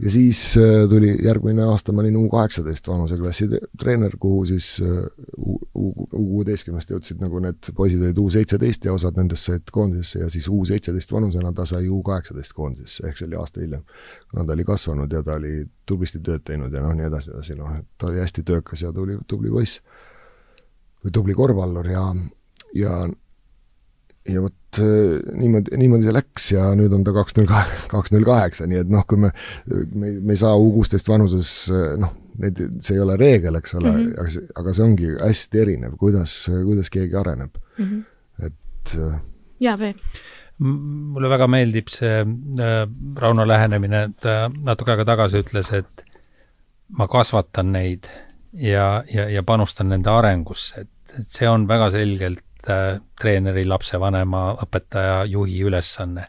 [0.00, 3.48] Ja siis äh, tuli järgmine aasta, ma olin U kaheksateist vanuseklassi
[3.80, 5.06] treener, kuhu siis äh,
[5.38, 5.58] U,
[6.10, 10.48] kuueteistkümnest jõudsid nagu need poisid olid U seitseteist ja osad nendest said koondisesse ja siis
[10.52, 13.84] U seitseteist vanusena ta sai U kaheksateist koondisesse, ehk see oli aasta hiljem.
[14.30, 17.56] kuna ta oli kasvanud ja ta oli tublisti tööd teinud ja noh, nii edasi, edasi,
[17.56, 19.80] noh, et ta oli hästi töökas ja tubli, tubli poiss.
[21.04, 22.04] või tubli korvpallur ja,
[22.74, 23.06] ja
[24.28, 28.14] ja vot äh, niimoodi, niimoodi see läks ja nüüd on ta kaks null kaheksa, kaks
[28.14, 29.32] null kaheksa, nii et noh, kui me,
[29.70, 33.76] me, me ei saa U kuusteist vanuses äh, noh, neid, see ei ole reegel, eks
[33.78, 34.20] ole mm, -hmm.
[34.20, 37.84] aga see, aga see ongi hästi erinev, kuidas, kuidas keegi areneb mm.
[37.84, 38.48] -hmm.
[38.50, 38.96] et.
[38.96, 39.20] Äh,
[39.60, 40.02] jaa, Peep
[40.58, 42.76] mulle väga meeldib see äh,
[43.20, 46.04] Rauno lähenemine, ta natuke aega tagasi ütles, et
[46.96, 48.08] ma kasvatan neid
[48.56, 52.45] ja, ja, ja panustan nende arengusse, et, et see on väga selgelt
[53.20, 56.26] treeneri, lapsevanema, õpetaja, juhi ülesanne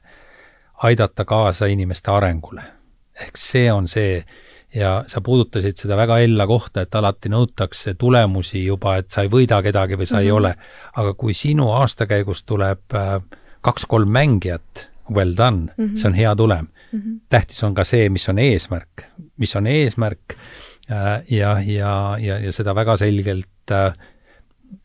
[0.83, 2.61] aidata kaasa inimeste arengule.
[3.21, 4.25] ehk see on see,
[4.75, 9.31] ja sa puudutasid seda väga ella kohta, et alati nõutakse tulemusi juba, et sa ei
[9.33, 10.25] võida kedagi või sa mm -hmm.
[10.25, 10.37] ei mhm.
[10.37, 10.55] ole.
[10.93, 13.21] aga kui sinu aastakäigust tuleb äh,
[13.61, 15.97] kaks-kolm mängijat, well done mm, -hmm.
[15.97, 16.99] see on hea tulem mm.
[16.99, 17.19] -hmm.
[17.29, 19.03] tähtis on ka see, mis on eesmärk,
[19.37, 20.35] mis on eesmärk
[20.91, 23.93] äh, ja, ja, ja, ja seda väga selgelt äh,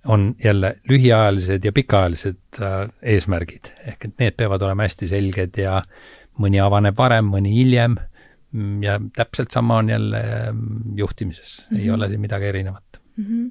[0.06, 5.82] on jälle lühiajalised ja pikaajalised äh, eesmärgid, ehk et need peavad olema hästi selged ja
[6.42, 7.96] mõni avaneb varem, mõni hiljem
[8.52, 11.80] mm, ja täpselt sama on jälle mm, juhtimises mm, -hmm.
[11.80, 11.94] ei mhm.
[11.94, 13.24] ole siin midagi erinevat mm.
[13.24, 13.50] -hmm.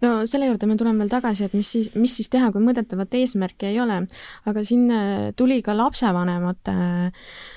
[0.00, 3.14] no selle juurde me tuleme veel tagasi, et mis siis, mis siis teha, kui mõõdetavat
[3.20, 4.06] eesmärki ei ole.
[4.46, 6.76] aga siin äh, tuli ka lapsevanemate,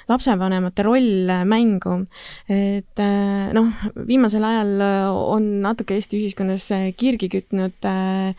[0.10, 2.06] lapsevanemate roll mängu.
[2.50, 3.72] et äh, noh,
[4.08, 4.82] viimasel ajal
[5.16, 8.36] on natuke Eesti ühiskonnas kirgi kütnud äh,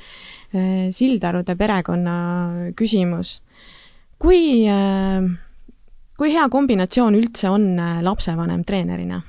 [0.90, 3.40] Sildarude perekonna küsimus.
[4.18, 4.64] kui
[6.16, 9.20] kui hea kombinatsioon üldse on lapsevanem treenerina?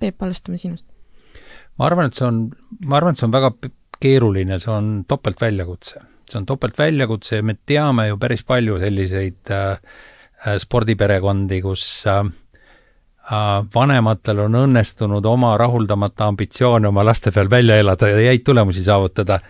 [0.00, 0.93] Peep, alustame sinust
[1.78, 2.40] ma arvan, et see on,
[2.86, 3.52] ma arvan, et see on väga
[4.00, 6.02] keeruline, see on topeltväljakutse.
[6.30, 9.78] see on topeltväljakutse ja me teame ju päris palju selliseid äh,
[10.46, 12.22] äh spordiperekondi, kus äh,
[13.32, 18.84] äh, vanematel on õnnestunud oma rahuldamata ambitsioone oma laste peal välja elada ja häid tulemusi
[18.84, 19.40] saavutada.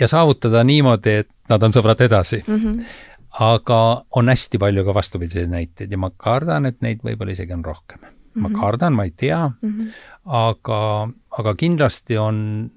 [0.00, 2.56] ja saavutada niimoodi, et nad on sõbrad edasi mm.
[2.56, 2.84] -hmm.
[3.40, 7.64] aga on hästi palju ka vastupidiseid näiteid ja ma kardan, et neid võib-olla isegi on
[7.64, 8.44] rohkem mm.
[8.44, 8.48] -hmm.
[8.48, 9.88] ma kardan, ma ei tea mm, -hmm.
[10.24, 12.70] aga aga kindlasti on,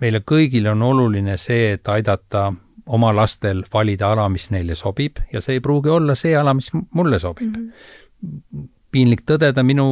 [0.00, 2.52] meile kõigile on oluline see, et aidata
[2.86, 6.70] oma lastel valida ala, mis neile sobib ja see ei pruugi olla see ala, mis
[6.72, 7.70] mulle sobib mm.
[8.22, 8.68] -hmm.
[8.90, 9.88] piinlik tõdeda, minu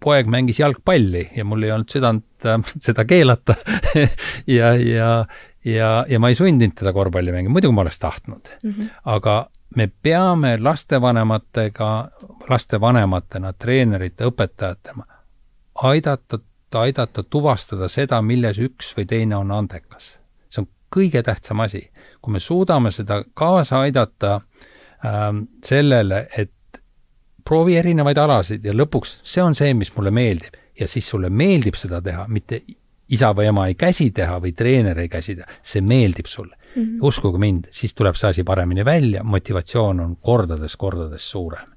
[0.00, 3.54] poeg mängis jalgpalli ja mul ei olnud südant äh, seda keelata
[4.58, 5.26] ja, ja,
[5.64, 8.70] ja, ja ma ei sundinud teda korvpalli mängima, muidugi ma oleks tahtnud mm.
[8.70, 8.92] -hmm.
[9.04, 12.08] aga me peame lastevanematega,
[12.48, 15.04] lastevanematena, treenerite, õpetajatena
[15.74, 16.38] aidata
[16.78, 20.18] aidata tuvastada seda, milles üks või teine on andekas.
[20.50, 21.90] see on kõige tähtsam asi.
[22.22, 24.40] kui me suudame seda kaasa aidata
[25.04, 26.52] ähm, sellele, et
[27.44, 31.74] proovi erinevaid alasid ja lõpuks see on see, mis mulle meeldib ja siis sulle meeldib
[31.74, 32.62] seda teha, mitte
[33.08, 36.82] isa või ema ei käsi teha või treener ei käsi teha, see meeldib sulle mm.
[36.82, 36.98] -hmm.
[37.02, 41.68] uskuge mind, siis tuleb see asi paremini välja, motivatsioon on kordades-kordades suurem.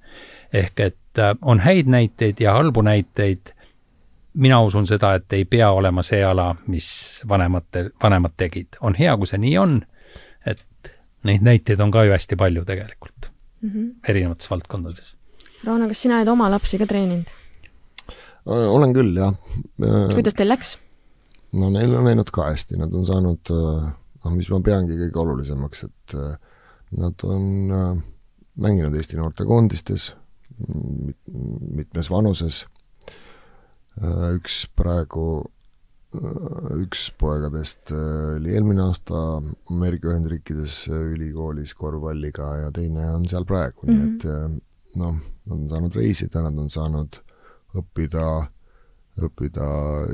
[0.53, 3.53] ehk et äh, on häid näiteid ja halbu näiteid
[4.33, 6.87] mina usun seda, et ei pea olema see ala, mis
[7.29, 8.67] vanemate, vanemad tegid.
[8.81, 9.81] on hea, kui see nii on,
[10.45, 13.29] et neid näiteid on ka ju hästi palju tegelikult
[13.61, 14.09] mm -hmm.
[14.09, 15.15] erinevates valdkondades.
[15.63, 17.31] Rauno, kas sina oled oma lapsi ka treeninud?
[18.45, 19.35] olen küll, jah.
[20.13, 20.77] kuidas teil läks?
[21.53, 23.53] no neil on läinud ka hästi, nad on saanud,
[24.23, 26.17] noh, mis ma peangi kõige olulisemaks, et
[26.97, 27.47] nad on
[28.53, 30.11] mänginud Eesti noortekoondistes
[31.73, 32.63] mitmes vanuses
[34.01, 35.43] Äh, üks praegu,
[36.17, 39.19] äh, üks poegadest äh, oli eelmine aasta
[39.69, 43.99] Ameerika Ühendriikides ülikoolis korvpalliga ja teine on seal praegu mm, -hmm.
[43.99, 44.55] nii mhm.
[44.57, 47.21] et noh, nad on saanud reisida, nad on saanud
[47.77, 48.25] õppida,
[49.21, 49.65] õppida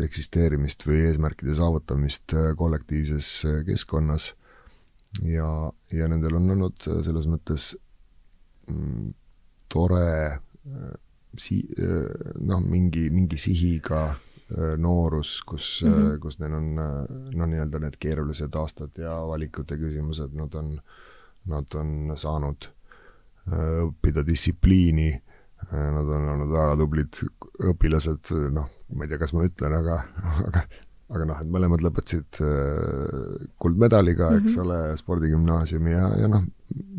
[0.04, 3.30] eksisteerimist või eesmärkide saavutamist kollektiivses
[3.68, 4.34] keskkonnas
[5.24, 5.48] ja,
[5.96, 7.72] ja nendel on olnud selles mõttes
[8.68, 9.14] mm,
[9.72, 10.10] tore
[11.40, 11.64] si-,
[12.44, 14.18] noh, mingi, mingi sihiga
[14.82, 16.20] noorus, kus mm, -hmm.
[16.20, 20.74] kus neil on noh, nii-öelda need keerulised aastad ja valikute küsimused, nad on,
[21.46, 22.72] nad on saanud
[23.50, 25.12] õppida distsipliini,
[25.72, 27.24] nad on olnud väga tublid
[27.72, 30.04] õpilased, noh, ma ei tea, kas ma ütlen, aga,
[30.48, 30.64] aga
[31.10, 32.40] aga noh, et mõlemad lõpetasid
[33.62, 34.66] kuldmedaliga, eks mm -hmm.
[34.66, 36.44] ole, spordigümnaasiumi ja, ja noh,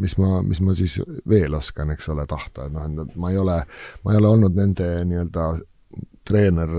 [0.03, 0.99] mis ma, mis ma siis
[1.31, 3.61] veel oskan, eks ole, tahta, et noh, et ma ei ole,
[4.05, 5.47] ma ei ole olnud nende nii-öelda
[6.27, 6.75] treener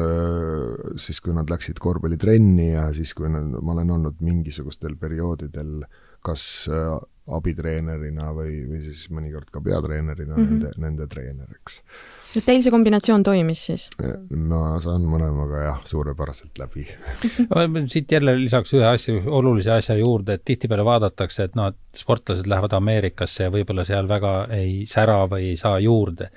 [0.99, 5.81] siis, kui nad läksid korvpallitrenni ja siis, kui nad, ma olen olnud mingisugustel perioodidel
[6.21, 6.43] kas
[7.37, 10.57] abitreenerina või, või siis mõnikord ka peatreenerina mm -hmm.
[10.59, 11.81] nende, nende treener, eks
[12.39, 13.87] et teil see kombinatsioon toimis siis?
[13.99, 16.85] ma saan mõlemaga jah, suurepäraselt läbi
[17.93, 22.47] siit jälle lisaks ühe asja, olulise asja juurde, et tihtipeale vaadatakse, et noh, et sportlased
[22.49, 26.31] lähevad Ameerikasse ja võib-olla seal väga ei sära või ei saa juurde.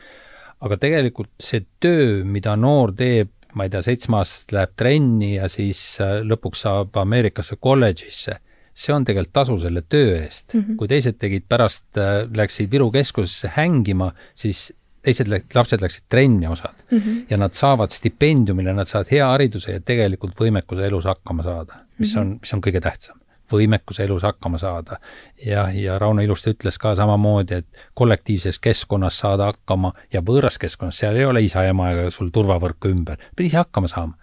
[0.64, 6.00] aga tegelikult see töö, mida noor teeb, ma ei tea, seitsmeaastaselt läheb trenni ja siis
[6.02, 8.40] äh, lõpuks saab Ameerikasse kolledžisse
[8.74, 10.60] see on tegelikult tasu selle töö eest mm.
[10.60, 10.76] -hmm.
[10.76, 14.72] kui teised tegid pärast, äh, läksid Viru keskusesse hängima, siis
[15.04, 17.26] teised lapsed läksid trenni osad mm -hmm.
[17.30, 22.14] ja nad saavad stipendiumile, nad saavad hea hariduse ja tegelikult võimekuse elus hakkama saada, mis
[22.14, 22.26] mm -hmm.
[22.26, 23.18] on, mis on kõige tähtsam.
[23.52, 24.98] võimekuse elus hakkama saada.
[25.46, 30.98] ja, ja Rauno ilusti ütles ka samamoodi, et kollektiivses keskkonnas saada hakkama ja võõras keskkonnas,
[30.98, 34.14] seal ei ole isa-ema ega sul turvavõrku ümber, pead ise hakkama saama.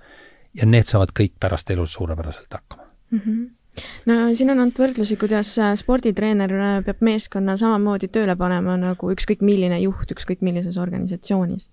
[0.54, 3.20] ja need saavad kõik pärast elus suurepäraselt hakkama mm.
[3.20, 3.61] -hmm
[4.10, 9.12] no siin on antud võrdlusi, kuidas äh, sporditreener äh, peab meeskonna samamoodi tööle panema nagu
[9.14, 11.70] ükskõik milline juht ükskõik millises organisatsioonis.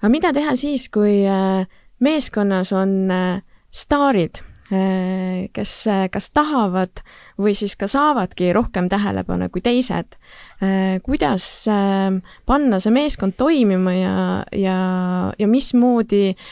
[0.00, 1.64] aga mida teha siis, kui äh,
[2.04, 3.08] meeskonnas on
[3.74, 4.42] staarid,
[5.54, 5.72] kes
[6.10, 7.02] kas tahavad
[7.38, 10.16] või siis ka saavadki rohkem tähelepanu kui teised.
[11.04, 11.44] kuidas
[12.48, 14.14] panna see meeskond toimima ja,
[14.56, 14.78] ja,
[15.38, 16.46] ja mismoodi äh,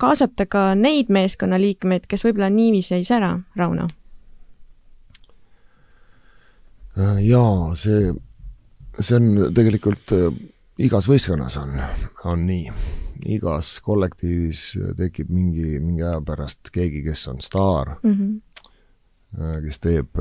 [0.00, 3.88] kaasata ka neid meeskonnaliikmeid, kes võib-olla niiviisi ei sära, Rauno?
[6.96, 8.14] Äh, jaa, see,
[8.98, 10.14] see on tegelikult
[10.80, 11.76] igas võistkonnas on,
[12.30, 12.72] on nii.
[13.36, 14.62] igas kollektiivis
[14.96, 19.58] tekib mingi, mingi aja pärast keegi, kes on staar mm, -hmm.
[19.66, 20.20] kes teeb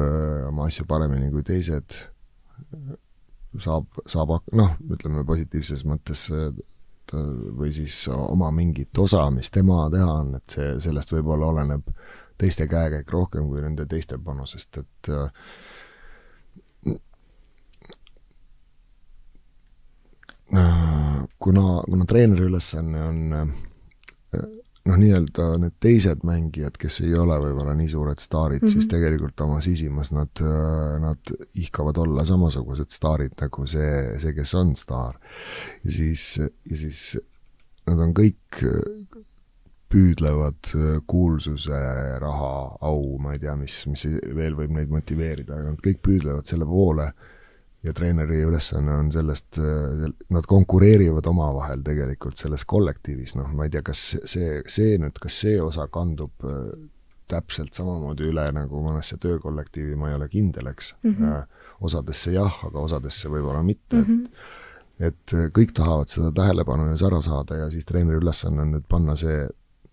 [0.50, 1.96] oma asju paremini kui teised,
[3.58, 6.28] saab, saab, noh, ütleme positiivses mõttes
[7.13, 11.89] või siis oma mingit osa, mis tema teha on, et see, sellest võib-olla oleneb
[12.39, 15.12] teiste käekäik rohkem kui nende teiste panusest, et
[21.39, 23.19] kuna, kuna treeneri ülesanne on
[24.88, 28.74] noh, nii-öelda need teised mängijad, kes ei ole võib-olla nii suured staarid mm, -hmm.
[28.74, 28.92] siis mhm.
[28.96, 30.44] tegelikult oma sisimas nad,
[31.04, 35.20] nad ihkavad olla samasugused staarid nagu see, see, kes on staar.
[35.84, 37.18] ja siis, ja siis
[37.89, 38.62] nad on kõik
[39.89, 40.70] püüdlevad
[41.10, 41.80] kuulsuse,
[42.22, 42.54] raha,
[42.86, 44.06] au, ma ei tea, mis, mis
[44.38, 47.10] veel võib neid motiveerida, aga nad kõik püüdlevad selle poole
[47.84, 49.60] ja treeneri ülesanne on sellest,
[50.30, 55.38] nad konkureerivad omavahel tegelikult selles kollektiivis, noh, ma ei tea, kas see, see nüüd, kas
[55.46, 56.72] see osa kandub äh,
[57.30, 61.13] täpselt samamoodi üle nagu mõnesse töökollektiivi, ma ei ole kindel, eks mm.
[61.13, 61.60] -hmm.
[61.88, 64.26] osadesse jah, aga osadesse võib-olla mitte mm, -hmm.
[64.26, 64.68] et
[65.00, 69.15] et kõik tahavad seda tähelepanu ees ära saada ja siis treeneri ülesanne on nüüd panna
[69.15, 69.48] see,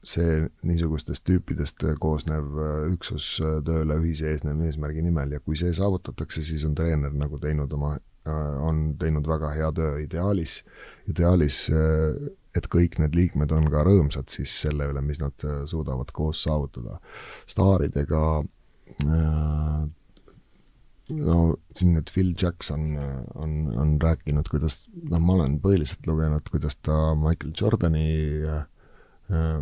[0.06, 2.58] see niisugustest tüüpidest koosnev
[2.92, 7.96] üksus tööle ühise eesmärgi nimel ja kui see saavutatakse, siis on treener nagu teinud oma,
[8.62, 10.60] on teinud väga hea töö ideaalis,
[11.10, 11.66] ideaalis
[12.56, 17.00] et kõik need liikmed on ka rõõmsad siis selle üle, mis nad suudavad koos saavutada.
[17.46, 18.22] staaridega
[19.04, 19.84] äh,
[21.14, 21.38] no
[21.76, 22.96] siin nüüd Phil Jackson
[23.34, 28.08] on, on rääkinud, kuidas, noh, ma olen põhiliselt lugenud, kuidas ta Michael Jordani
[28.42, 28.64] äh,
[29.30, 29.60] äh,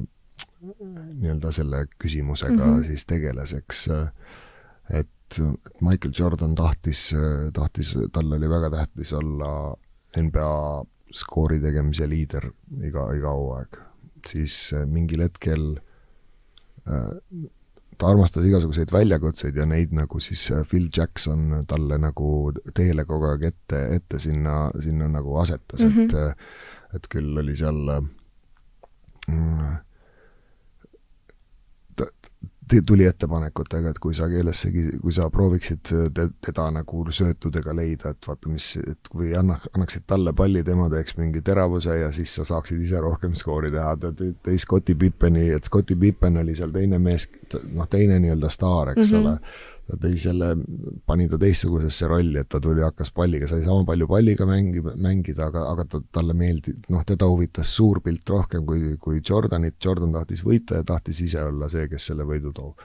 [0.65, 2.87] nii-öelda selle küsimusega mm -hmm.
[2.87, 3.89] siis tegeles, eks,
[4.91, 5.07] et,
[5.41, 5.41] et
[5.81, 7.15] Michael Jordan tahtis,
[7.53, 9.77] tahtis, tal oli väga tähtis olla
[10.17, 12.51] NBA skoori tegemise liider
[12.83, 13.77] iga, iga hooaeg.
[14.27, 15.77] siis mingil hetkel
[16.89, 17.11] äh,
[17.99, 22.29] ta armastas igasuguseid väljakutseid ja neid nagu siis äh, Phil Jackson talle nagu
[22.75, 26.05] teele kogu aeg ette, ette sinna, sinna nagu asetas mm, -hmm.
[26.05, 26.35] et äh,
[26.95, 28.03] et küll oli seal äh,
[32.87, 38.29] tuli ettepanekutega, et kui sa kellessegi, kui sa prooviksid te, teda nagu söötudega leida, et
[38.29, 42.47] vaata, mis, et või anna, annaksid talle palli, tema teeks mingi teravuse ja siis sa
[42.49, 43.97] saaksid ise rohkem skoori teha.
[44.01, 47.29] ta tõi Scotti Pippeni, et Scotti Pippen oli seal teine mees,
[47.75, 49.27] noh, teine nii-öelda staar, eks mm -hmm.
[49.27, 50.51] ole ta tõi selle,
[51.07, 55.51] pani ta teistsugusesse rolli, et ta tuli, hakkas palliga, sai sama palju palliga mängi-, mängida,
[55.51, 60.15] aga, aga ta, talle meeldi-, noh, teda huvitas suur pilt rohkem kui, kui Jordanit, Jordan
[60.17, 62.85] tahtis võita ja tahtis ise olla see, kes selle võidu toob.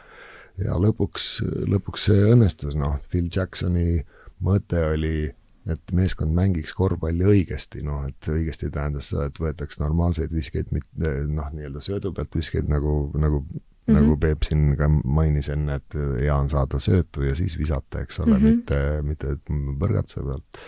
[0.59, 1.27] ja lõpuks,
[1.71, 4.01] lõpuks see õnnestus, noh, Phil Jacksoni
[4.43, 5.29] mõte oli,
[5.69, 11.15] et meeskond mängiks korvpalli õigesti, noh, et õigesti tähendas seda, et võetaks normaalseid viskeid, mitte
[11.31, 13.45] noh, nii-öelda söödu pealt viskeid nagu, nagu
[13.89, 14.01] mm, -hmm.
[14.01, 18.19] nagu Peep siin ka mainis enne, et hea on saada söötu ja siis visata, eks
[18.19, 18.55] ole mm, -hmm.
[18.55, 19.35] mitte, mitte
[19.79, 20.63] põrgatuse pealt.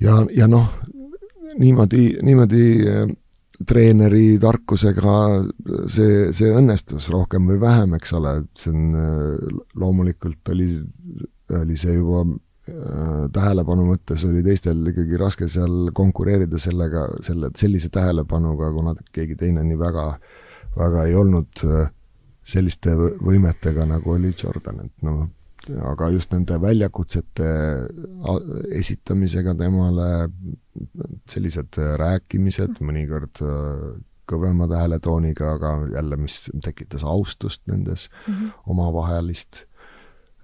[0.00, 0.68] ja, ja noh,
[1.58, 3.04] niimoodi, niimoodi eh,
[3.66, 5.18] treeneri tarkusega
[5.88, 10.68] see, see õnnestus rohkem või vähem, eks ole, et see on, eh, loomulikult oli,
[11.60, 17.92] oli see juba äh, tähelepanu mõttes oli teistel ikkagi raske seal konkureerida sellega, selle, sellise
[17.94, 20.42] tähelepanuga, kuna keegi teine nii väga äh,
[20.76, 21.88] väga ei olnud äh,
[22.44, 25.26] selliste võimetega, nagu oli Jordan, et noh,
[25.88, 27.46] aga just nende väljakutsete
[28.76, 30.08] esitamisega temale,
[31.30, 33.94] sellised rääkimised, mõnikord äh,
[34.28, 38.52] kõvema hääletooniga, aga jälle, mis tekitas austust nendes mm -hmm.
[38.66, 39.64] omavahelist,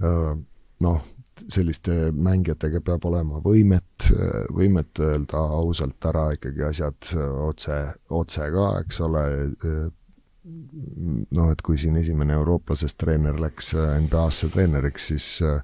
[0.05, 0.37] äh,
[0.81, 1.03] noh,
[1.49, 4.11] selliste mängijatega peab olema võimet,
[4.53, 7.13] võimet öelda ausalt ära ikkagi asjad
[7.47, 7.79] otse,
[8.11, 9.23] otse ka, eks ole,
[11.37, 15.63] noh, et kui siin esimene eurooplasest treener läks äh, NBA-sse treeneriks, siis äh,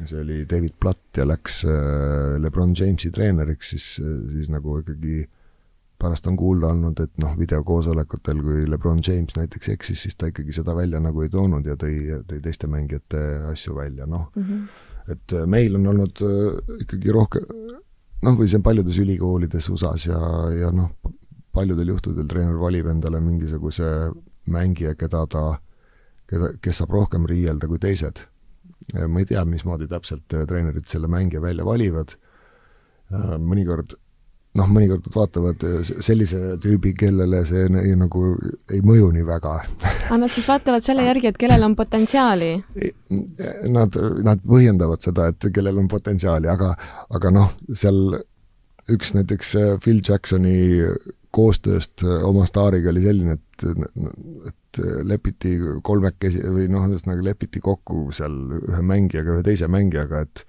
[0.00, 3.88] see oli David Platt ja läks äh, Lebron Jamesi treeneriks, siis,
[4.32, 5.24] siis nagu ikkagi
[6.00, 10.52] pärast on kuulda olnud, et noh, videokoosolekutel, kui Lebron James näiteks eksis, siis ta ikkagi
[10.52, 11.94] seda välja nagu ei toonud ja tõi,
[12.28, 14.42] tõi teiste mängijate asju välja, noh mm.
[14.42, 15.12] -hmm.
[15.14, 16.24] et meil on olnud
[16.82, 17.46] ikkagi rohkem,
[18.24, 20.20] noh, või see on paljudes ülikoolides USA-s ja,
[20.58, 20.90] ja noh,
[21.54, 23.90] paljudel juhtudel treener valib endale mingisuguse
[24.50, 25.44] mängija, keda ta,
[26.30, 28.26] keda, kes saab rohkem riielda kui teised.
[29.08, 32.16] ma ei tea, mismoodi täpselt treenerid selle mängija välja valivad,
[33.40, 33.94] mõnikord
[34.58, 35.64] noh, mõnikord nad vaatavad
[36.04, 37.66] sellise tüübi, kellele see
[37.98, 38.24] nagu
[38.72, 39.54] ei mõju nii väga.
[39.84, 42.52] aga nad siis vaatavad selle järgi, et kellel on potentsiaali?
[43.74, 46.74] Nad, nad põhjendavad seda, et kellel on potentsiaali, aga,
[47.18, 48.18] aga noh, seal
[48.92, 50.84] üks näiteks Phil Jacksoni
[51.34, 53.66] koostööst äh, oma staariga oli selline, et,
[54.50, 60.46] et lepiti kolmekesi või noh, ühesõnaga lepiti kokku seal ühe mängijaga, ühe teise mängijaga, et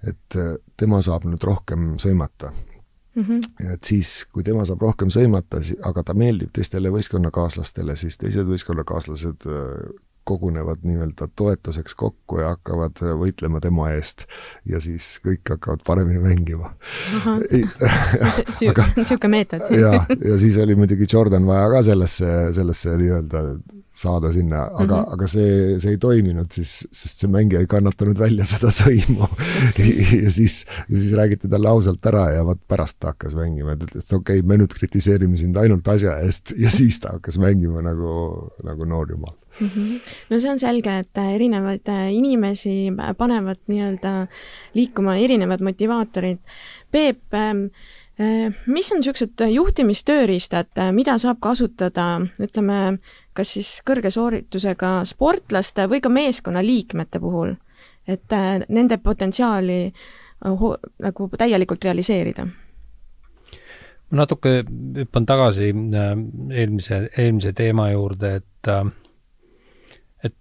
[0.00, 3.22] et äh, tema saab nüüd rohkem sõimata mm.
[3.22, 3.72] -hmm.
[3.74, 9.44] et siis, kui tema saab rohkem sõimata, aga ta meeldib teistele võistkonnakaaslastele, siis teised võistkonnakaaslased
[9.44, 9.90] äh,
[10.30, 14.26] kogunevad nii-öelda toetuseks kokku ja hakkavad võitlema tema eest
[14.68, 16.72] ja siis kõik hakkavad paremini mängima.
[18.60, 19.66] niisugune meetod.
[19.74, 23.44] ja, ja siis oli muidugi Jordan vaja ka sellesse, sellesse nii-öelda
[24.00, 25.12] saada sinna, aga mm, -hmm.
[25.14, 29.28] aga see, see ei toiminud siis, sest see mängija ei kannatanud välja seda sõimu
[30.22, 33.88] ja siis, ja siis räägiti talle ausalt ära ja vot pärast ta hakkas mängima, ta
[33.88, 37.38] ütles, et okei okay,, me nüüd kritiseerime sind ainult asja eest ja siis ta hakkas
[37.42, 39.68] mängima nagu, nagu noor jumal mm.
[39.68, 40.00] -hmm.
[40.30, 44.26] no see on selge, et erinevaid inimesi panevad nii-öelda
[44.74, 46.38] liikuma erinevad motivaatorid.
[46.90, 47.66] Peep ähm,
[48.20, 52.98] äh, mis on niisugused juhtimistööriistad, mida saab kasutada, ütleme,
[53.36, 57.54] kas siis kõrge sooritusega sportlaste või ka meeskonnaliikmete puhul,
[58.08, 60.64] et äh, nende potentsiaali äh,
[61.06, 62.48] nagu täielikult realiseerida?
[64.10, 64.64] ma natuke
[64.96, 66.08] hüppan tagasi äh,
[66.50, 68.72] eelmise, eelmise teema juurde, et,
[70.24, 70.34] et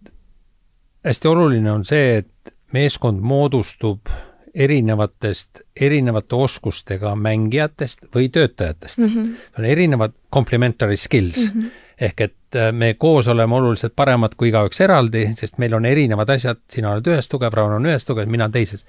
[1.06, 4.10] hästi oluline on see, et meeskond moodustub
[4.54, 9.06] erinevatest, erinevate oskustega mängijatest või töötajatest mm.
[9.06, 9.30] -hmm.
[9.60, 11.62] on erinevad complementary skills mm.
[11.62, 11.70] -hmm.
[12.02, 16.30] Ehk et äh, me koos oleme oluliselt paremad kui igaüks eraldi, sest meil on erinevad
[16.36, 18.86] asjad, sina oled ühes tugev, Rauno on ühes tugev, mina teises.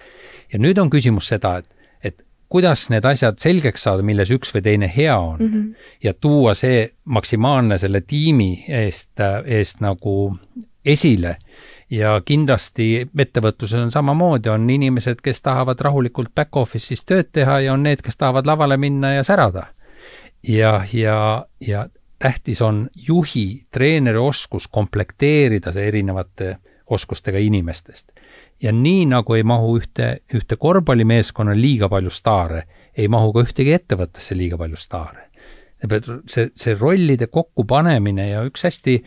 [0.52, 1.66] ja nüüd on küsimus seda, et,
[2.02, 5.74] et kuidas need asjad selgeks saada, milles üks või teine hea on mm -hmm.
[6.02, 9.12] ja tuua see maksimaalne selle tiimi eest,
[9.44, 10.36] eest nagu
[10.84, 11.36] esile
[11.90, 17.82] ja kindlasti ettevõtluses on samamoodi, on inimesed, kes tahavad rahulikult back-office'is tööd teha ja on
[17.82, 19.66] need, kes tahavad lavale minna ja särada.
[20.42, 21.88] ja, ja, ja
[22.20, 26.56] tähtis on juhi, treeneri oskus komplekteerida see erinevate
[26.90, 28.12] oskustega inimestest.
[28.62, 32.62] ja nii nagu ei mahu ühte, ühte korvpallimeeskonna liiga palju staare,
[32.96, 35.30] ei mahu ka ühtegi ettevõttesse liiga palju staare.
[36.26, 39.00] see, see rollide kokkupanemine ja üks hästi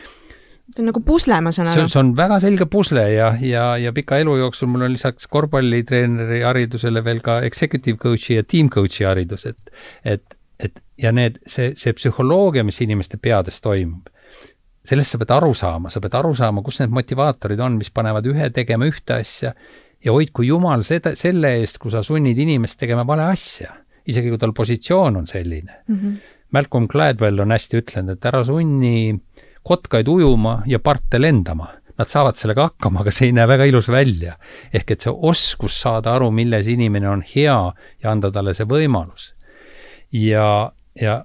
[0.74, 1.88] see on nagu pusle, ma saan aru.
[1.88, 6.42] see on väga selge pusle ja, ja, ja pika elu jooksul mul on lisaks korvpallitreeneri
[6.42, 10.24] haridusele veel ka executive coach'i ja team coach'i haridus, et, et,
[10.66, 14.10] et ja need, see, see psühholoogia, mis inimeste peades toimub,
[14.86, 18.28] sellest sa pead aru saama, sa pead aru saama, kus need motivaatorid on, mis panevad
[18.30, 19.54] ühe tegema ühte asja
[20.04, 23.72] ja hoidku jumal seda, selle eest, kui sa sunnid inimest tegema vale asja,
[24.06, 25.96] isegi kui tal positsioon on selline mm.
[25.96, 26.16] -hmm.
[26.54, 29.16] Malcolm Gladwell on hästi ütlenud, et ära sunni
[29.64, 31.72] kotkaid ujuma ja parte lendama.
[31.98, 34.36] Nad saavad sellega hakkama, aga see ei näe väga ilus välja.
[34.74, 39.34] ehk et see oskus saada aru, milles inimene on hea ja anda talle see võimalus.
[40.14, 41.22] Ja, ja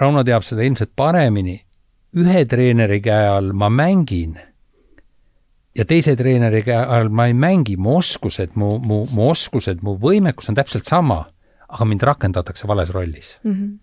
[0.00, 1.58] Rauno teab seda ilmselt paremini,
[2.16, 4.38] ühe treeneri käe all ma mängin
[5.76, 9.96] ja teise treeneri käe all ma ei mängi, mu oskused, mu, mu, mu oskused, mu
[10.00, 11.22] võimekus on täpselt sama,
[11.70, 13.38] aga mind rakendatakse vales rollis.
[13.44, 13.54] Mm.
[13.54, 13.78] -hmm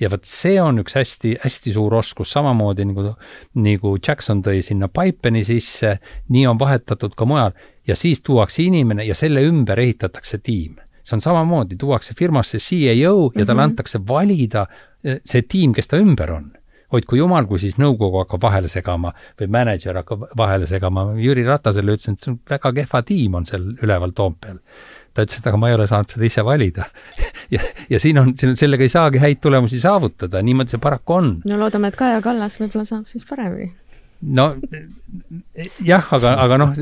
[0.00, 3.14] ja vot see on üks hästi-hästi suur oskus, samamoodi nagu,
[3.58, 5.96] nagu Jackson tõi sinna Pipeni sisse,
[6.28, 7.56] nii on vahetatud ka mujal.
[7.86, 10.76] Ja siis tuuakse inimene ja selle ümber ehitatakse tiim.
[11.08, 13.64] See on samamoodi, tuuakse firmasse CEO ja talle mm -hmm.
[13.64, 14.66] antakse valida
[15.04, 16.52] eh, see tiim, kes ta ümber on
[16.92, 21.02] hoidku jumal, kui siis nõukogu hakkab vahele segama või mänedžer hakkab vahele segama.
[21.20, 24.56] Jüri Ratasele ütlesin, et see on väga kehva tiim on seal üleval Toompeal
[25.18, 26.86] ta ütles, et aga ma ei ole saanud seda ise valida
[27.54, 31.34] ja, ja siin on, sellega ei saagi häid tulemusi saavutada, niimoodi see paraku on.
[31.48, 33.72] no loodame, et Kaja Kallas võib-olla saab siis paremini.
[34.38, 34.50] no
[35.84, 36.74] jah, aga, aga noh,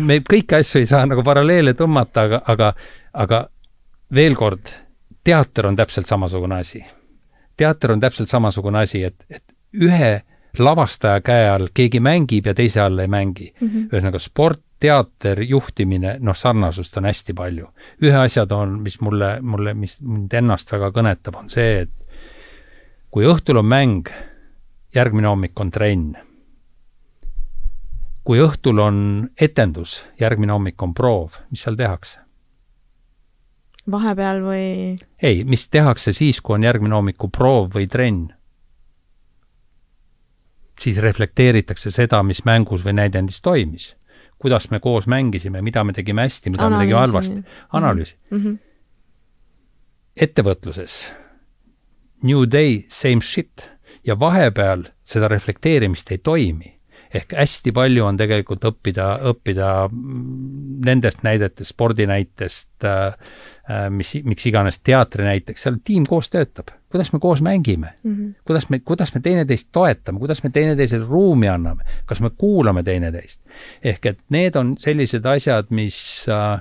[0.00, 2.72] me kõiki asju ei saa nagu paralleele tõmmata, aga, aga,
[3.24, 3.44] aga
[4.14, 4.68] veel kord,
[5.24, 6.84] teater on täpselt samasugune asi.
[7.56, 9.44] teater on täpselt samasugune asi, et, et
[9.74, 10.22] ühe
[10.58, 13.68] lavastaja käe all keegi mängib ja teise all ei mängi mm.
[13.68, 13.88] -hmm.
[13.92, 17.68] ühesõnaga sport teater, juhtimine, noh, sarnasust on hästi palju.
[18.02, 21.90] ühe asja toon, mis mulle, mulle, mis mind ennast väga kõnetab, on see, et
[23.10, 24.10] kui õhtul on mäng,
[24.94, 26.16] järgmine hommik on trenn.
[28.24, 28.98] kui õhtul on
[29.40, 32.23] etendus, järgmine hommik on proov, mis seal tehakse?
[33.90, 34.68] Vahepeal või?
[35.22, 38.32] ei, mis tehakse siis, kui on järgmine hommiku proov või trenn?
[40.80, 43.94] siis reflekteeritakse seda, mis mängus või näidendis toimis
[44.44, 46.76] kuidas me koos mängisime, mida me tegime hästi, mida Analüüsi.
[46.76, 47.44] me tegime halvasti.
[47.72, 48.38] analüüsi mm.
[48.38, 48.58] -hmm.
[50.16, 51.12] ettevõtluses
[52.22, 53.70] new day, same shit
[54.04, 56.73] ja vahepeal seda reflekteerimist ei toimi.
[57.14, 59.70] Ehk hästi palju on tegelikult õppida, õppida
[60.84, 63.34] nendest näidetest, spordinäitest äh,,
[63.70, 66.74] äh mis, miks iganes teatri näiteks, seal tiim koos töötab.
[66.94, 67.94] Kuidas me koos mängime?
[68.02, 68.32] Mm, -hmm.
[68.46, 73.40] kuidas me, kuidas me teineteist toetame, kuidas me teineteisele ruumi anname, kas me kuulame teineteist.
[73.82, 76.60] ehk et need on sellised asjad, mis äh,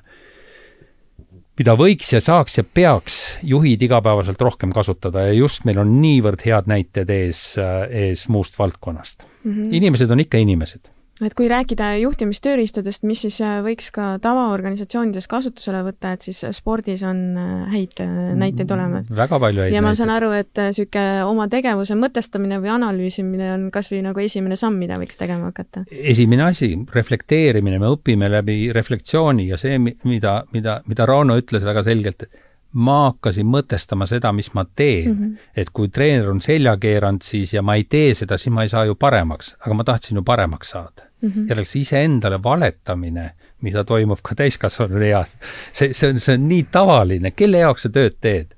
[1.58, 6.46] mida võiks ja saaks ja peaks juhid igapäevaselt rohkem kasutada ja just meil on niivõrd
[6.46, 9.52] head näited ees, äh, ees muust valdkonnast mm.
[9.52, 9.80] -hmm.
[9.80, 10.92] inimesed on ikka inimesed
[11.22, 16.54] et kui rääkida juhtimistööriistadest, mis siis äh, võiks ka tavaorganisatsioonides kasutusele võtta, et siis äh,
[16.56, 19.12] spordis on äh, häid näiteid mm, olemas.
[19.14, 19.78] väga palju häid näiteid.
[19.78, 24.24] ja ma saan aru, et niisugune oma tegevuse mõtestamine või analüüsimine on kas või nagu
[24.24, 25.86] esimene samm, mida võiks tegema hakata?
[25.92, 31.86] esimene asi, reflekteerimine, me õpime läbi reflektsiooni ja see, mida, mida, mida Rauno ütles väga
[31.86, 32.43] selgelt, et
[32.74, 35.18] ma hakkasin mõtestama seda, mis ma teen mm.
[35.18, 35.50] -hmm.
[35.56, 38.70] et kui treener on selja keeranud siis ja ma ei tee seda, siis ma ei
[38.70, 41.30] saa ju paremaks, aga ma tahtsin ju paremaks saada mm.
[41.30, 41.50] -hmm.
[41.50, 45.38] ja oleks iseendale valetamine, mida toimub ka täiskasvanu eas,
[45.72, 48.56] see, see on, see on nii tavaline, kelle jaoks sa tööd teed?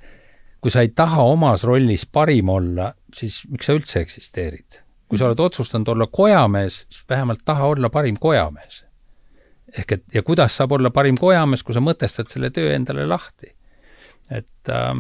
[0.61, 4.81] kui sa ei taha omas rollis parim olla, siis miks sa üldse eksisteerid?
[5.07, 8.85] kui sa oled otsustanud olla kojamees, siis vähemalt taha olla parim kojamees.
[9.77, 13.55] ehk et ja kuidas saab olla parim kojamees, kui sa mõtestad selle töö endale lahti
[14.29, 14.93] et äh,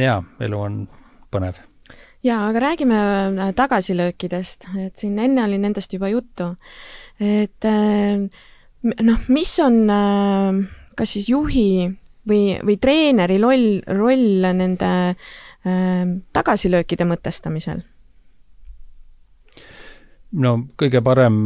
[0.00, 0.80] jaa, elu on
[1.32, 1.60] põnev.
[2.24, 6.54] jaa, aga räägime äh, tagasilöökidest, et siin enne oli nendest juba juttu.
[7.20, 8.24] et äh,
[8.82, 9.80] noh, mis on
[10.94, 11.88] kas siis juhi
[12.28, 14.92] või, või treeneri roll, roll nende
[16.32, 17.80] tagasilöökide mõtestamisel?
[20.34, 21.36] no kõige parem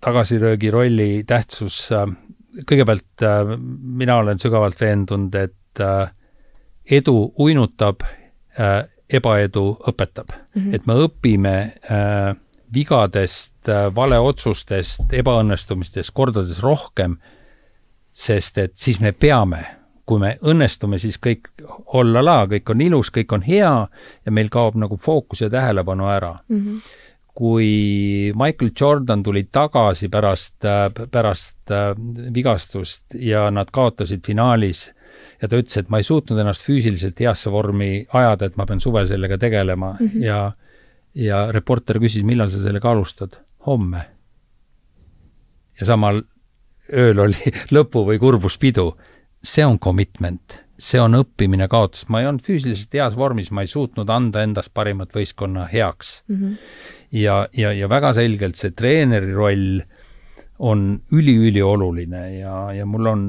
[0.00, 1.88] tagasilöögi rolli tähtsus,
[2.66, 3.22] kõigepealt
[4.00, 5.82] mina olen sügavalt veendunud, et
[6.90, 8.02] edu uinutab,
[8.60, 10.62] äh, ebaedu õpetab mm.
[10.62, 10.74] -hmm.
[10.74, 11.56] et me õpime
[11.90, 12.36] äh,
[12.74, 17.16] vigadest äh,, valeotsustest, ebaõnnestumistest kordades rohkem,
[18.12, 19.64] sest et siis me peame,
[20.04, 21.48] kui me õnnestume, siis kõik
[21.86, 23.88] olla la, kõik on ilus, kõik on hea
[24.26, 26.58] ja meil kaob nagu fookus ja tähelepanu ära mm.
[26.58, 26.80] -hmm
[27.38, 30.56] kui Michael Jordan tuli tagasi pärast,
[31.10, 31.92] pärast äh,
[32.34, 34.88] vigastust ja nad kaotasid finaalis
[35.38, 38.82] ja ta ütles, et ma ei suutnud ennast füüsiliselt heasse vormi ajada, et ma pean
[38.82, 40.24] suvel sellega tegelema mm -hmm.
[40.24, 40.52] ja
[41.14, 43.38] ja reporter küsis, millal sa sellega alustad?
[43.66, 44.04] homme.
[45.80, 46.22] ja samal
[46.92, 48.96] ööl oli lõpu- või kurbuspidu.
[49.42, 53.66] see on commitment, see on õppimine kaotus, ma ei olnud füüsiliselt heas vormis, ma ei
[53.66, 56.36] suutnud anda endast parimat võistkonna heaks mm.
[56.36, 56.56] -hmm.
[57.12, 59.80] Ja, ja, ja väga selgelt see treeneri roll
[60.58, 63.22] on üliülioluline ja, ja mul on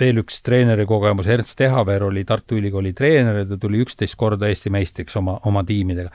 [0.00, 4.48] veel üks treeneri kogemus, Ernst Ehaver oli Tartu Ülikooli treener ja ta tuli üksteist korda
[4.48, 6.10] Eesti meistriks oma, oma tiimidega.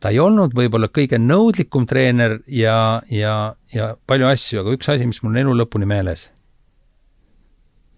[0.00, 5.06] ta ei olnud võib-olla kõige nõudlikum treener ja, ja, ja palju asju, aga üks asi,
[5.08, 6.30] mis mul on elu lõpuni meeles.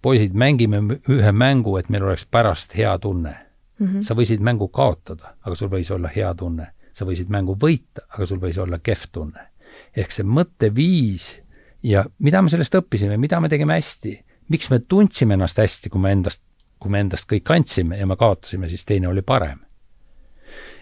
[0.03, 3.34] poisid, mängime ühe mängu, et meil oleks pärast hea tunne
[3.78, 3.86] mm.
[3.86, 4.03] -hmm.
[4.03, 6.70] sa võisid mängu kaotada, aga sul võis olla hea tunne.
[6.97, 9.51] Sa võisid mängu võita, aga sul võis olla kehv tunne.
[9.97, 11.40] ehk see mõtteviis
[11.84, 14.14] ja mida me sellest õppisime, mida me tegime hästi
[14.49, 16.42] miks me tundsime ennast hästi, kui me endast,
[16.82, 19.61] kui me endast kõik andsime ja me kaotasime, siis teine oli parem.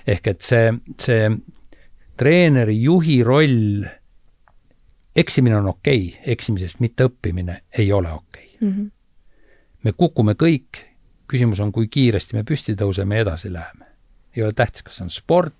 [0.06, 1.30] ehk et see, see
[2.20, 3.86] treeneri, juhi roll,
[5.16, 8.68] eksimine on okei okay,, eksimisest mitte õppimine ei ole okei okay.
[8.68, 8.74] mm.
[8.74, 8.90] -hmm.
[9.82, 10.84] me kukume kõik,
[11.28, 13.86] küsimus on, kui kiiresti me püsti tõuseme ja edasi läheme.
[14.36, 15.54] ei ole tähtis, kas see on sport,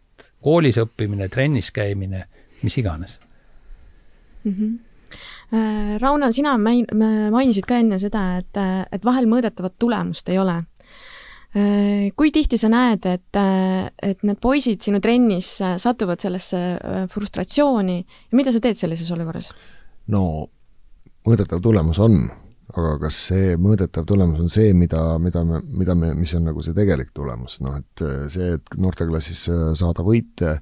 [0.44, 2.26] koolis õppimine, trennis käimine,
[2.62, 3.18] mis iganes
[4.44, 4.52] mm.
[4.52, 4.74] -hmm
[5.54, 6.86] Äh, Rauno, sina main-,
[7.30, 8.60] mainisid ka enne seda, et,
[8.92, 10.56] et vahel mõõdetavat tulemust ei ole.
[11.54, 13.40] Äh, kui tihti sa näed, et,
[14.02, 19.52] et need poisid sinu trennis satuvad sellesse äh, frustratsiooni ja mida sa teed sellises olukorras?
[20.10, 20.24] no
[21.24, 22.26] mõõdetav tulemus on,
[22.72, 26.64] aga kas see mõõdetav tulemus on see, mida, mida me, mida me, mis on nagu
[26.64, 30.58] see tegelik tulemus, noh et see, et noorteklassis saada võite,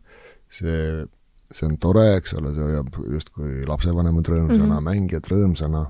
[0.53, 1.05] see
[1.53, 4.87] see on tore, eks ole, see hoiab justkui lapsevanemad rõõmsana mm, -hmm.
[4.89, 5.83] mängijad rõõmsana,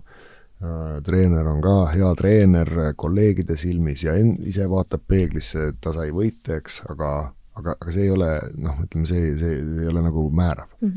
[0.62, 5.94] äh, treener on ka hea treener kolleegide silmis ja en-, ise vaatab peeglisse, et ta
[5.94, 10.00] sai võite, eks, aga, aga, aga see ei ole noh, ütleme, see, see ei ole
[10.08, 10.92] nagu määrav mm.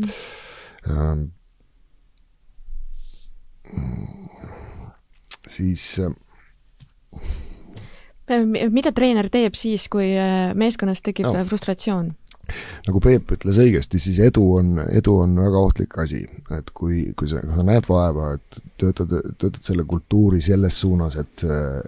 [0.86, 1.28] -hmm.
[5.48, 5.96] Siis
[8.74, 10.14] mida treener teeb siis, kui
[10.58, 11.44] meeskonnas tekib no.
[11.50, 12.14] frustratsioon?
[12.86, 16.24] nagu Peep ütles õigesti, siis edu on, edu on väga ohtlik asi,
[16.54, 21.46] et kui, kui sa, sa näed vaeva, et töötad, töötad selle kultuuri selles suunas, et,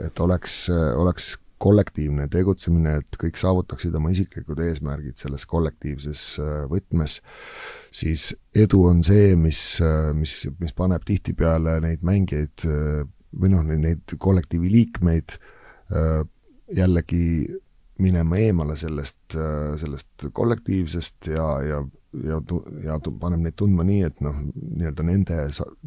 [0.07, 0.63] et oleks,
[0.97, 6.23] oleks kollektiivne tegutsemine, et kõik saavutaksid oma isiklikud eesmärgid selles kollektiivses
[6.69, 7.19] võtmes,
[7.93, 9.61] siis edu on see, mis,
[10.17, 12.65] mis, mis paneb tihtipeale neid mängijaid
[13.35, 15.37] või noh, neid kollektiivi liikmeid
[16.75, 17.47] jällegi
[18.03, 19.35] minema eemale sellest,
[19.81, 21.81] sellest kollektiivsest ja, ja,
[22.27, 22.39] ja,
[22.83, 25.37] ja paneb neid tundma nii, et noh, nii-öelda nende,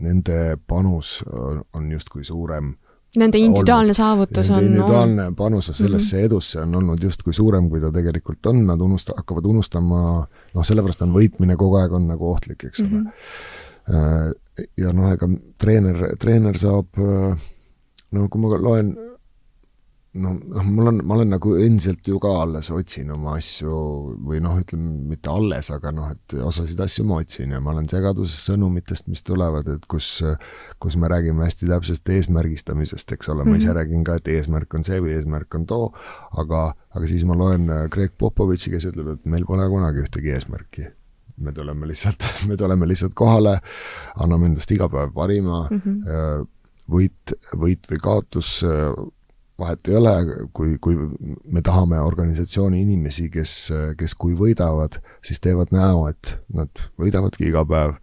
[0.01, 2.75] nende panus on justkui suurem
[3.19, 3.97] Nende individuaalne olnud.
[3.99, 5.37] saavutus nende on individuaalne on...
[5.37, 6.27] panus sellesse mm -hmm.
[6.27, 11.03] edusse on olnud justkui suurem, kui ta tegelikult on, nad unusta-, hakkavad unustama, noh, sellepärast
[11.03, 13.07] on võitmine kogu aeg on nagu ohtlik, eks ole mm.
[13.07, 14.35] -hmm.
[14.77, 15.29] Ja noh, ega
[15.61, 18.95] treener, treener saab no kui ma loen
[20.19, 23.75] no, noh, mul on, ma olen nagu endiselt ju ka alles otsin oma asju
[24.27, 27.89] või noh, ütleme mitte alles, aga noh, et osasid asju ma otsin ja ma olen
[27.91, 30.13] segaduses sõnumitest, mis tulevad, et kus,
[30.83, 33.51] kus me räägime hästi täpsest eesmärgistamisest, eks ole mm, -hmm.
[33.51, 33.77] ma ise mhm.
[33.79, 35.93] räägin ka, et eesmärk on see või eesmärk on too,
[36.43, 40.35] aga, aga siis ma loen äh, Greg Popovitši, kes ütleb, et meil pole kunagi ühtegi
[40.35, 40.91] eesmärki
[41.41, 43.59] me tuleme lihtsalt, me tuleme lihtsalt kohale,
[44.17, 46.47] anname endast iga päev parima mm, -hmm.
[46.91, 48.61] võit, võit või kaotus
[49.61, 50.15] vahet ei ole,
[50.57, 50.97] kui, kui
[51.53, 53.55] me tahame organisatsiooni inimesi, kes,
[54.01, 57.99] kes kui võidavad, siis teevad näo, et nad võidavadki iga päev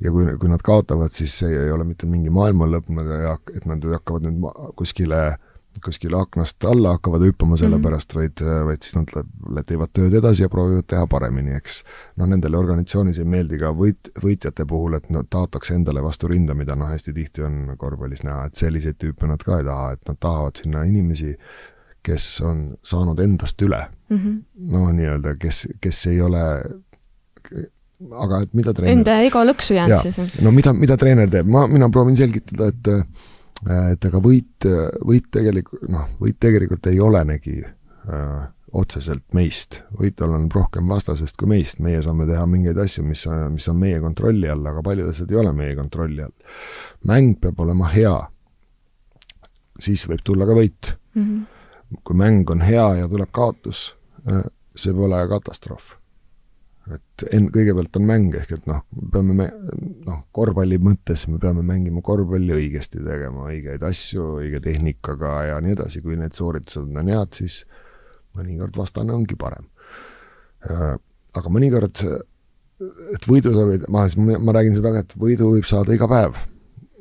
[0.00, 3.26] ja kui, kui nad kaotavad, siis see ei ole mitte mingi maailma lõpp, nad ei
[3.28, 4.46] hakka, et nad hakkavad nüüd
[4.78, 5.24] kuskile
[5.84, 7.84] kuskile aknast alla hakkavad hüppama selle mm -hmm.
[7.84, 11.82] pärast, vaid, vaid siis nad teevad tööd edasi ja proovivad teha paremini, eks.
[12.16, 16.54] noh, nendele organisatsioonis ei meeldi ka võit, võitjate puhul, et nad taotakse endale vastu rinda,
[16.54, 20.08] mida noh, hästi tihti on korvpallis näha, et selliseid tüüpe nad ka ei taha, et
[20.08, 21.36] nad tahavad sinna inimesi,
[22.02, 24.38] kes on saanud endast üle mm -hmm..
[24.72, 26.44] noh, nii-öelda, kes, kes ei ole
[28.10, 30.40] aga et mida treener Enda ego lõksu jäänud siis?
[30.40, 32.88] no mida, mida treener teeb, ma, mina proovin selgitada, et
[33.68, 34.66] et aga võit,
[35.04, 41.50] võit tegelikult, noh, võit tegelikult ei olenegi äh, otseselt meist, võit oleneb rohkem vastasest kui
[41.50, 45.32] meist, meie saame teha mingeid asju, mis, mis on meie kontrolli all, aga paljud asjad
[45.32, 46.34] ei ole meie kontrolli all.
[47.10, 48.16] mäng peab olema hea,
[49.80, 51.22] siis võib tulla ka võit mm.
[51.22, 52.00] -hmm.
[52.04, 53.90] kui mäng on hea ja tuleb kaotus,
[54.28, 54.44] äh,
[54.76, 55.99] see pole katastroof
[56.88, 58.80] et enn-, kõigepealt on mäng, ehk et noh,
[59.12, 59.48] peame me,
[60.06, 65.76] noh, korvpalli mõttes me peame mängima korvpalli õigesti, tegema õigeid asju, õige tehnikaga ja nii
[65.76, 67.62] edasi, kui need sooritused on head, siis
[68.38, 69.68] mõnikord vastane ongi parem.
[71.40, 72.02] aga mõnikord,
[73.14, 74.06] et võidu sa võid, ma,
[74.40, 76.40] ma räägin seda ka, et võidu võib saada iga päev.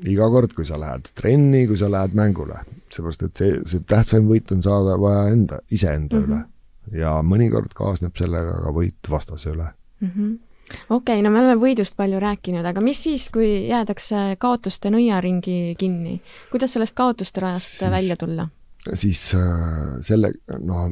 [0.08, 2.62] iga kord, kui sa lähed trenni, kui sa lähed mängule.
[2.90, 6.32] seepärast, et see, see tähtsaim võit on saada vaja enda, iseenda mm -hmm.
[6.32, 6.59] üle.
[6.96, 9.72] Ja mõnikord kaasneb sellega ka võit vastase üle
[10.02, 10.38] mm -hmm
[10.90, 15.76] okei okay,, no me oleme võidust palju rääkinud, aga mis siis, kui jäädakse kaotuste nõiaringi
[15.80, 16.22] kinni?
[16.52, 18.50] kuidas sellest kaotuste rajast siis, välja tulla?
[18.94, 20.92] siis äh, selle, noh,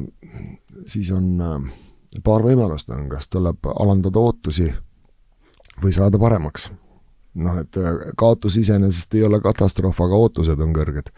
[0.86, 1.70] siis on äh,
[2.24, 4.68] paar võimalust on, kas tuleb alandada ootusi
[5.82, 6.70] või saada paremaks.
[7.34, 11.14] noh, et äh, kaotus iseenesest ei ole katastroof, aga ootused on kõrged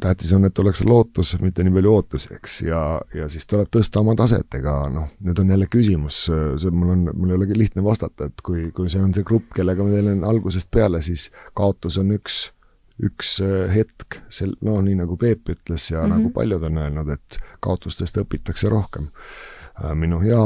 [0.00, 2.82] tähtis on, et oleks lootus, mitte nii palju ootusi, eks, ja,
[3.14, 7.04] ja siis tuleb tõsta oma taset, ega noh, nüüd on jälle küsimus, see mul on,
[7.14, 10.24] mul ei olegi lihtne vastata, et kui, kui see on see grupp, kellega ma teelen
[10.28, 11.28] algusest peale, siis
[11.58, 12.42] kaotus on üks,
[13.00, 16.16] üks äh, hetk, sel-, no nii nagu Peep ütles ja mm -hmm.
[16.16, 19.08] nagu paljud on öelnud, et kaotustest õpitakse rohkem.
[19.84, 20.42] Äh, minu hea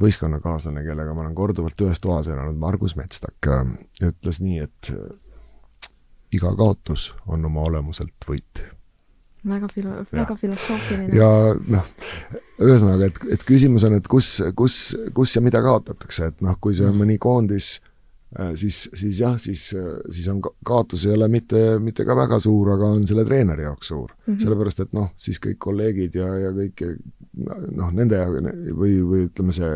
[0.00, 3.66] võistkonnakaaslane, kellega ma olen korduvalt ühes toas elanud, Margus Metstak, äh,
[4.08, 4.92] ütles nii, et
[6.32, 8.64] iga kaotus on oma olemuselt võit
[9.48, 11.14] väga filo-, väga filosoofiline.
[11.16, 11.28] ja
[11.74, 11.86] noh,
[12.62, 14.82] ühesõnaga, et, et küsimus on, et kus, kus,
[15.14, 17.74] kus ja mida kaotatakse, et noh, kui see on mõni koondis,
[18.38, 22.74] äh, siis, siis jah, siis, siis on kaotus ei ole mitte, mitte ka väga suur,
[22.76, 24.28] aga on selle treeneri jaoks suur mm.
[24.28, 24.44] -hmm.
[24.44, 26.86] sellepärast, et noh, siis kõik kolleegid ja, ja kõik
[27.72, 28.22] noh, nende
[28.76, 29.74] või, või ütleme, see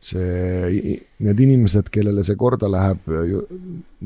[0.00, 3.10] see, need inimesed, kellele see korda läheb,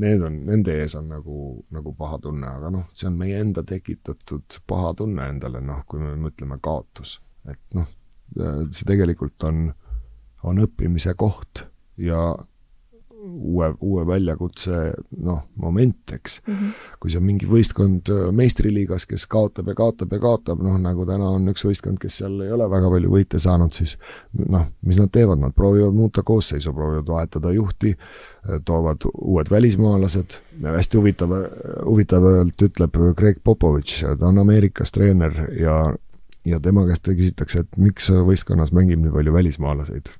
[0.03, 1.37] need on, nende ees on nagu,
[1.73, 6.03] nagu paha tunne, aga noh, see on meie enda tekitatud paha tunne endale, noh, kui
[6.03, 7.19] me mõtleme kaotus.
[7.47, 7.87] et noh,
[8.35, 9.69] see tegelikult on,
[10.43, 11.63] on õppimise koht
[12.01, 12.33] ja
[13.25, 16.53] uue, uue väljakutse noh, moment, eks mm.
[16.53, 16.71] -hmm.
[16.99, 21.05] kui see on mingi võistkond äh, meistriliigas, kes kaotab ja kaotab ja kaotab, noh nagu
[21.05, 23.97] täna on üks võistkond, kes seal ei ole väga palju võite saanud, siis
[24.33, 30.39] noh, mis nad teevad, nad proovivad muuta koosseisu, proovivad vahetada juhti, äh, toovad uued välismaalased,
[30.63, 31.37] hästi huvitav,
[31.85, 35.85] huvitavalt ütleb Greg Popovitš, ta on Ameerikas treener ja
[36.45, 40.13] ja tema käest küsitakse, et miks võistkonnas mängib nii palju välismaalaseid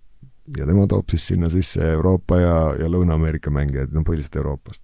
[0.58, 4.84] ja tema toob siis sinna sisse Euroopa ja, ja Lõuna-Ameerika mängijaid, no põhiliselt Euroopast.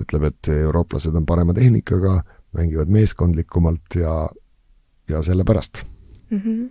[0.00, 2.22] ütleb, et eurooplased on parema tehnikaga,
[2.52, 4.14] mängivad meeskondlikumalt ja,
[5.08, 5.84] ja sellepärast
[6.30, 6.38] mm.
[6.38, 6.70] -hmm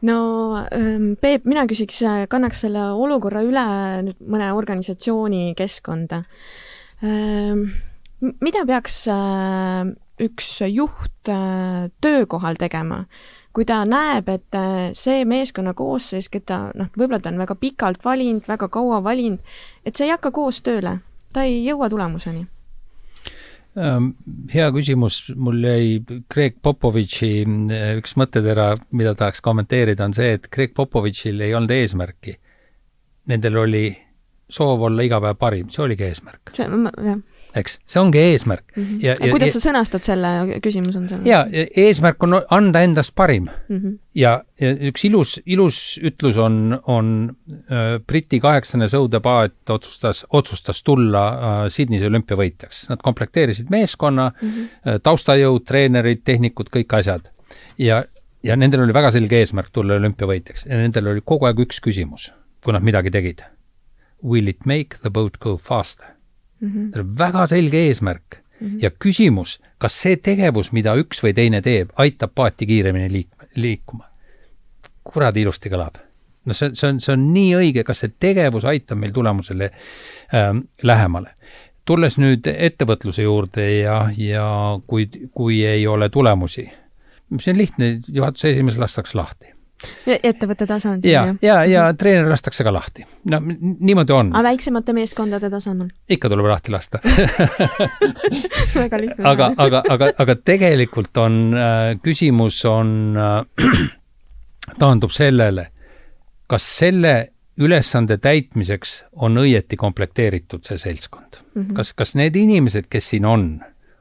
[0.00, 3.66] no ähm, Peep, mina küsiks, kannaks selle olukorra üle
[4.06, 6.22] nüüd mõne organisatsiooni keskkonda.
[7.02, 7.64] Ähm,
[8.20, 9.90] mida peaks äh,
[10.22, 13.04] üks juht äh, töökohal tegema?
[13.58, 18.04] Kui ta näeb, et äh, see meeskonna koosseis, keda noh, võib-olla ta on väga pikalt
[18.06, 19.42] valinud, väga kaua valinud,
[19.82, 21.00] et see ei hakka koos tööle,
[21.34, 22.44] ta ei jõua tulemuseni.
[23.78, 24.12] Ähm,
[24.52, 25.98] hea küsimus, mul jäi
[26.30, 31.74] Greg Popovitši äh, üks mõttetera, mida tahaks kommenteerida, on see, et Greg Popovitšil ei olnud
[31.74, 32.36] eesmärki.
[33.28, 33.88] Nendel oli
[34.54, 36.54] soov olla iga päev parim, see oligi eesmärk.
[36.54, 36.70] see,
[37.10, 37.18] jah
[37.56, 38.82] eks, see ongi eesmärk mm.
[38.82, 38.98] -hmm.
[39.02, 41.24] ja, ja kuidas ja, sa sõnastad selle, küsimus on seal?
[41.26, 43.78] jaa, eesmärk on anda endast parim mm.
[43.78, 43.96] -hmm.
[44.14, 47.30] ja, ja üks ilus, ilus ütlus on, on
[47.72, 52.88] äh, Briti kaheksane sõudepaat otsustas, otsustas tulla äh, Sydneys olümpiavõitjaks.
[52.88, 55.00] Nad komplekteerisid meeskonna mm, -hmm.
[55.02, 57.30] taustajõud, treenerid, tehnikud, kõik asjad.
[57.78, 58.04] ja,
[58.42, 62.32] ja nendel oli väga selge eesmärk tulla olümpiavõitjaks ja nendel oli kogu aeg üks küsimus,
[62.64, 63.42] kui nad midagi tegid.
[64.22, 66.17] Will it make the boat go faster?
[66.60, 66.68] Mm.
[66.68, 66.90] -hmm.
[66.92, 68.78] tal on väga selge eesmärk mm -hmm.
[68.82, 74.04] ja küsimus, kas see tegevus, mida üks või teine teeb, aitab paati kiiremini liik-, liikuma.
[75.04, 75.98] kuradi ilusti kõlab.
[76.44, 79.70] no see, see on, see on nii õige, kas see tegevus aitab meil tulemusele
[80.34, 81.34] ähm, lähemale.
[81.84, 86.70] tulles nüüd ettevõtluse juurde ja, ja kui, kui ei ole tulemusi,
[87.40, 89.57] see on lihtne, juhatuse esimees lastakse lahti
[90.06, 91.10] ettevõtte tasandil?
[91.10, 93.06] ja, ja, ja treener lastakse ka lahti.
[93.30, 94.32] no niimoodi on.
[94.34, 95.88] aga väiksemate meeskondade tasemel?
[96.10, 97.00] ikka tuleb lahti lasta
[98.82, 99.24] väga lihtne.
[99.24, 103.88] aga, aga, aga, aga tegelikult on äh,, küsimus on äh,,
[104.82, 105.68] taandub sellele,
[106.50, 107.14] kas selle
[107.58, 111.62] ülesande täitmiseks on õieti komplekteeritud see seltskond mm.
[111.62, 111.74] -hmm.
[111.78, 113.48] kas, kas need inimesed, kes siin on,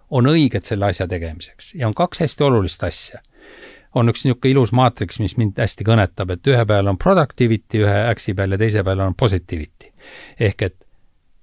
[0.09, 3.21] on õiged selle asja tegemiseks ja on kaks hästi olulist asja
[3.95, 7.99] on üks niisugune ilus maatriks, mis mind hästi kõnetab, et ühe peal on productivity ühe
[8.11, 9.91] äksi peal ja teise peal on positivity.
[10.39, 10.75] ehk et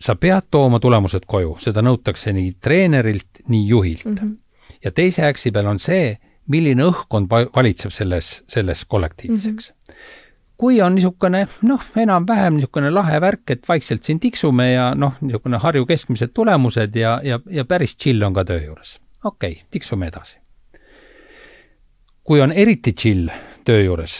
[0.01, 4.17] sa pead tooma tulemused koju, seda nõutakse nii treenerilt, nii juhilt mm.
[4.17, 4.37] -hmm.
[4.85, 6.19] ja teise äksi peal on see,
[6.49, 9.93] milline õhkkond valitseb selles, selles kollektiivis, eks mm.
[9.93, 10.21] -hmm.
[10.57, 15.59] kui on niisugune noh, enam-vähem niisugune lahe värk, et vaikselt siin tiksume ja noh, niisugune
[15.59, 19.01] Harju keskmised tulemused ja, ja, ja päris chill on ka töö juures.
[19.25, 20.44] okei okay,, tiksume edasi
[22.25, 23.29] kui on eriti chill
[23.65, 24.15] töö juures,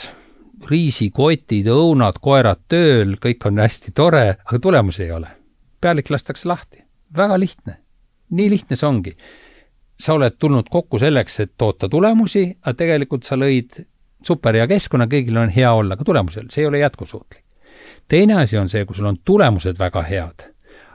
[0.69, 5.29] riisikotid, õunad, koerad tööl, kõik on hästi tore, aga tulemusi ei ole.
[5.81, 6.85] pealik lastakse lahti.
[7.17, 7.77] väga lihtne.
[8.31, 9.17] nii lihtne see ongi.
[10.01, 13.85] sa oled tulnud kokku selleks, et toota tulemusi, aga tegelikult sa lõid
[14.23, 17.45] superhea keskkonna, kõigil on hea olla, aga ole, see ei ole jätkusuutlik.
[18.09, 20.49] teine asi on see, kui sul on tulemused väga head,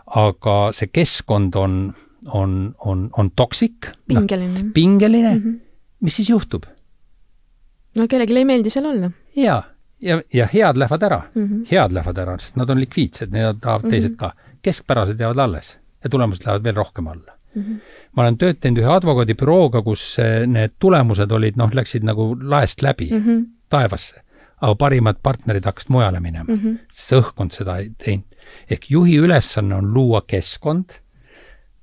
[0.06, 1.94] aga see keskkond on,
[2.28, 3.90] on, on, on toksik.
[4.08, 4.70] pingeline no,.
[4.74, 5.60] pingeline mm, -hmm.
[6.02, 6.64] mis siis juhtub?
[8.00, 9.12] No kellelegi ei meeldi seal olla.
[9.36, 9.64] jaa,
[10.02, 11.66] ja, ja head lähevad ära mm, -hmm.
[11.72, 13.92] head lähevad ära, sest nad on likviidsed, need tahavad mm -hmm.
[13.92, 14.34] teised ka.
[14.62, 17.62] keskpärased jäävad alles ja tulemused lähevad veel rohkem alla mm.
[17.64, 17.80] -hmm.
[18.12, 23.10] ma olen tööd teinud ühe advokaadibürooga, kus need tulemused olid, noh, läksid nagu laest läbi
[23.12, 23.46] mm -hmm.
[23.70, 24.22] taevasse.
[24.62, 26.78] aga parimad partnerid hakkasid mujale minema mm, -hmm.
[26.92, 28.26] sest see õhkkond seda ei teinud.
[28.70, 30.90] ehk juhi ülesanne on luua keskkond,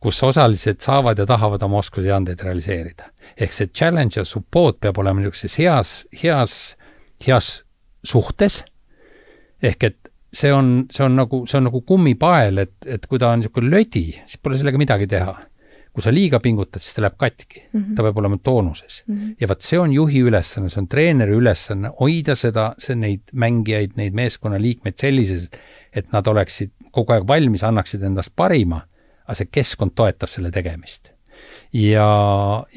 [0.07, 4.79] kus osalised saavad ja tahavad oma oskusi ja andeid realiseerida ehk see challenge ja support
[4.81, 6.55] peab olema niisuguses heas, heas,
[7.27, 7.51] heas
[8.07, 8.63] suhtes,
[9.63, 9.99] ehk et
[10.37, 13.71] see on, see on nagu, see on nagu kummipael, et, et kui ta on niisugune
[13.73, 15.37] lödi, siis pole sellega midagi teha.
[15.97, 17.95] kui sa liiga pingutad, siis ta läheb katki mm, -hmm.
[17.97, 19.15] ta peab olema toonuses mm.
[19.15, 19.37] -hmm.
[19.41, 23.97] ja vot see on juhi ülesanne, see on treeneri ülesanne, hoida seda, see, neid mängijaid,
[23.97, 25.49] neid meeskonnaliikmeid sellises,
[25.93, 28.83] et nad oleksid kogu aeg valmis, annaksid endast parima,
[29.27, 31.13] aga see keskkond toetab selle tegemist
[31.75, 32.07] ja,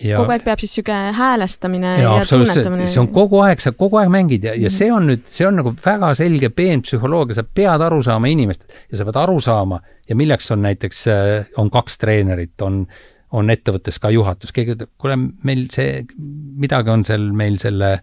[0.04, 2.88] ja kogu aeg peab siis niisugune häälestamine ja, ja tunnetamine.
[2.92, 4.76] see on kogu aeg, sa kogu aeg mängid ja, ja mhm.
[4.76, 9.00] see on nüüd, see on nagu väga selge peenpsühholoogia, sa pead aru saama inimestest ja
[9.00, 9.80] sa pead aru saama
[10.10, 11.32] ja milleks on näiteks, äh,
[11.62, 12.82] on kaks treenerit, on,
[13.38, 16.04] on ettevõttes ka juhatus, keegi ütleb, kuule, meil see,
[16.60, 18.00] midagi on seal meil selle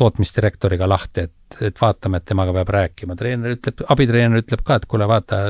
[0.00, 4.88] tootmisdirektoriga lahti, et, et vaatame, et temaga peab rääkima, treener ütleb, abitreener ütleb ka, et
[4.88, 5.42] kuule, vaata,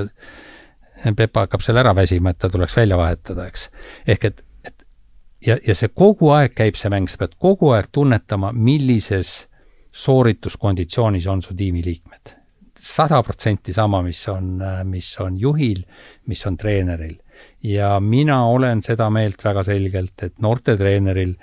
[1.17, 3.69] Pepa hakkab seal ära väsima, et ta tuleks välja vahetada, eks.
[4.07, 4.43] ehk et
[5.47, 9.47] ja, ja see kogu aeg käib see mäng, sa pead kogu aeg tunnetama, millises
[9.93, 12.37] soorituskonditsioonis on su tiimiliikmed.
[12.81, 15.83] sada protsenti sama, mis on, mis on juhil,
[16.27, 17.17] mis on treeneril.
[17.63, 21.35] ja mina olen seda meelt väga selgelt, et noortetreeneril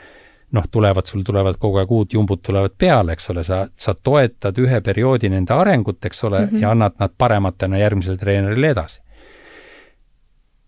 [0.51, 4.58] noh, tulevad, sul tulevad kogu aeg uut jumbud tulevad peale, eks ole, sa, sa toetad
[4.58, 6.62] ühe perioodi nende arengut, eks ole mm, -hmm.
[6.62, 9.01] ja annad nad parematena järgmisele treenerile edasi.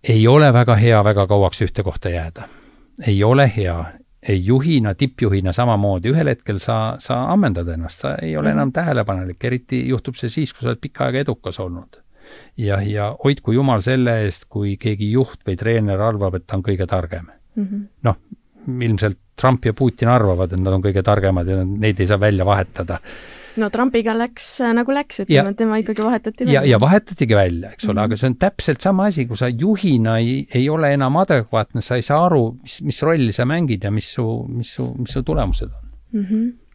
[0.03, 2.47] Ei ole väga hea väga kauaks ühte kohta jääda.
[3.07, 3.77] Ei ole hea,
[4.27, 8.51] ei juhina, tippjuhina samamoodi, ühel hetkel sa, sa ammendad ennast, sa ei ole -hmm.
[8.51, 12.01] enam tähelepanelik, eriti juhtub see siis, kui sa oled pikka aega edukas olnud.
[12.57, 16.63] ja, ja hoidku jumal selle eest, kui keegi juht või treener arvab, et ta on
[16.63, 17.25] kõige targem.
[17.55, 17.87] Mm -hmm..
[18.03, 18.17] noh,
[18.81, 22.45] ilmselt Trump ja Putin arvavad, et nad on kõige targemad ja neid ei saa välja
[22.45, 22.99] vahetada
[23.57, 26.61] no Trumpiga läks äh, nagu läks, ütleme, tema ikkagi vahetati välja.
[26.61, 28.05] ja, ja vahetatigi välja, eks ole mm, -hmm.
[28.05, 31.95] aga see on täpselt sama asi, kui sa juhina ei, ei ole enam adekvaatne, sa
[31.95, 35.23] ei saa aru, mis, mis rolli sa mängid ja mis su, mis su, mis su
[35.23, 36.25] tulemused on mm.
[36.25, 36.68] -hmm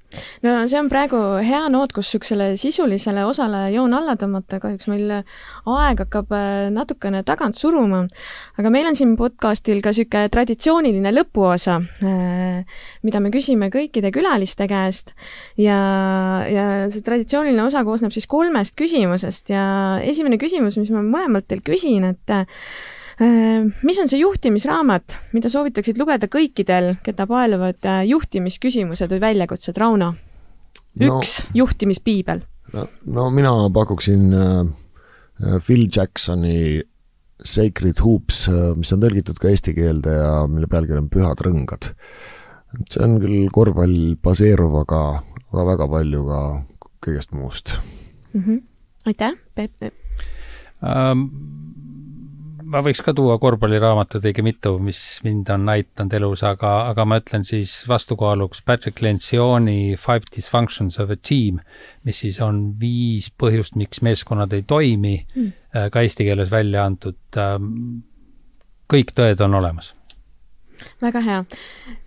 [0.44, 5.12] no see on praegu hea noot, kus niisugusele sisulisele osale joon alla tõmmata, kahjuks meil
[5.14, 8.04] aeg hakkab äh, natukene tagant suruma.
[8.58, 14.68] aga meil on siin podcastil ka niisugune traditsiooniline lõpuosa, äh, mida me küsime kõikide külaliste
[14.70, 15.14] käest.
[15.60, 15.78] Ja,
[16.50, 19.50] ja see traditsiooniline osa koosneb siis kolmest küsimusest.
[19.52, 19.64] Ja
[20.04, 22.36] esimene küsimus, mis ma mõlemalt teil küsin, et
[23.18, 30.14] mis on see juhtimisraamat, mida soovitaksid lugeda kõikidel, keda paeluvad äh, juhtimisküsimused või väljakutsed, Rauno?
[30.94, 32.44] üks no, juhtimispiibel.
[33.10, 36.82] no mina pakuksin äh, Phil Jacksoni
[37.44, 38.46] Sacred Hoops,
[38.78, 41.90] mis on tõlgitud ka eesti keelde ja mille pealkiri on Pühad rõngad.
[42.90, 45.02] see on küll korvpall baseeruv, aga,
[45.52, 46.40] aga väga palju ka
[47.04, 47.76] kõigest muust
[48.32, 48.40] mm.
[48.40, 48.62] -hmm.
[49.06, 49.92] aitäh, Peep
[50.82, 51.63] um,!
[52.74, 57.20] Ma võiks ka tuua korvpalliraamatuid õige mitu, mis mind on aidanud elus, aga, aga ma
[57.22, 61.60] ütlen siis vastukaaluks Patrick Lencioni Five Dysfunctions of a Team,
[62.06, 65.52] mis siis on viis põhjust, miks meeskonnad ei toimi mm.,
[65.94, 67.18] ka eesti keeles välja antud.
[67.40, 67.68] Ähm,
[68.90, 69.94] kõik tõed on olemas.
[71.02, 71.44] väga hea.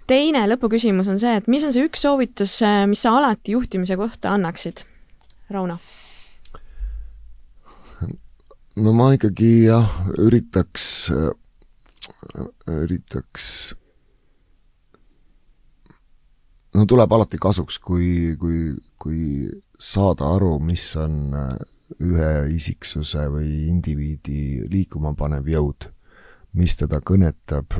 [0.07, 3.95] teine lõpuküsimus on see, et mis on see üks soovitus, äh, mis sa alati juhtimise
[3.99, 4.83] kohta annaksid?
[5.51, 5.79] Rauno
[8.77, 9.89] no ma ikkagi jah,
[10.21, 11.09] üritaks,
[12.69, 13.47] üritaks
[16.77, 19.21] no tuleb alati kasuks, kui, kui, kui
[19.79, 21.33] saada aru, mis on
[22.03, 25.89] ühe isiksuse või indiviidi liikuma panev jõud,
[26.57, 27.77] mis teda kõnetab,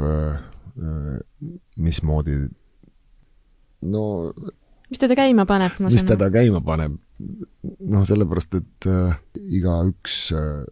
[1.78, 2.38] mismoodi
[3.90, 4.04] no
[4.88, 5.78] mis teda käima paneb?
[5.84, 9.16] mis teda käima paneb, noh, sellepärast, et äh,
[9.58, 10.64] igaüks äh,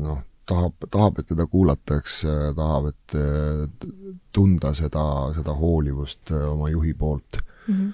[0.00, 3.88] noh, tahab, tahab, et teda kuulatakse, tahab, et äh,
[4.34, 5.04] tunda seda,
[5.36, 7.74] seda hoolivust äh, oma juhi poolt mm.
[7.74, 7.92] -hmm.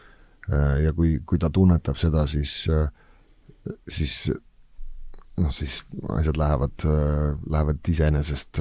[0.85, 2.89] ja kui, kui ta tunnetab seda, siis, äh,
[3.89, 4.33] siis
[5.37, 5.85] noh, siis
[6.17, 6.85] asjad lähevad,
[7.51, 8.61] lähevad iseenesest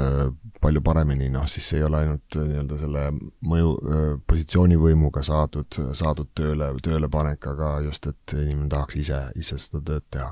[0.62, 3.06] palju paremini, noh siis ei ole ainult nii-öelda selle
[3.48, 3.72] mõju,
[4.28, 10.32] positsioonivõimuga saadud, saadud tööle, töölepanek, aga just, et inimene tahaks ise, ise seda tööd teha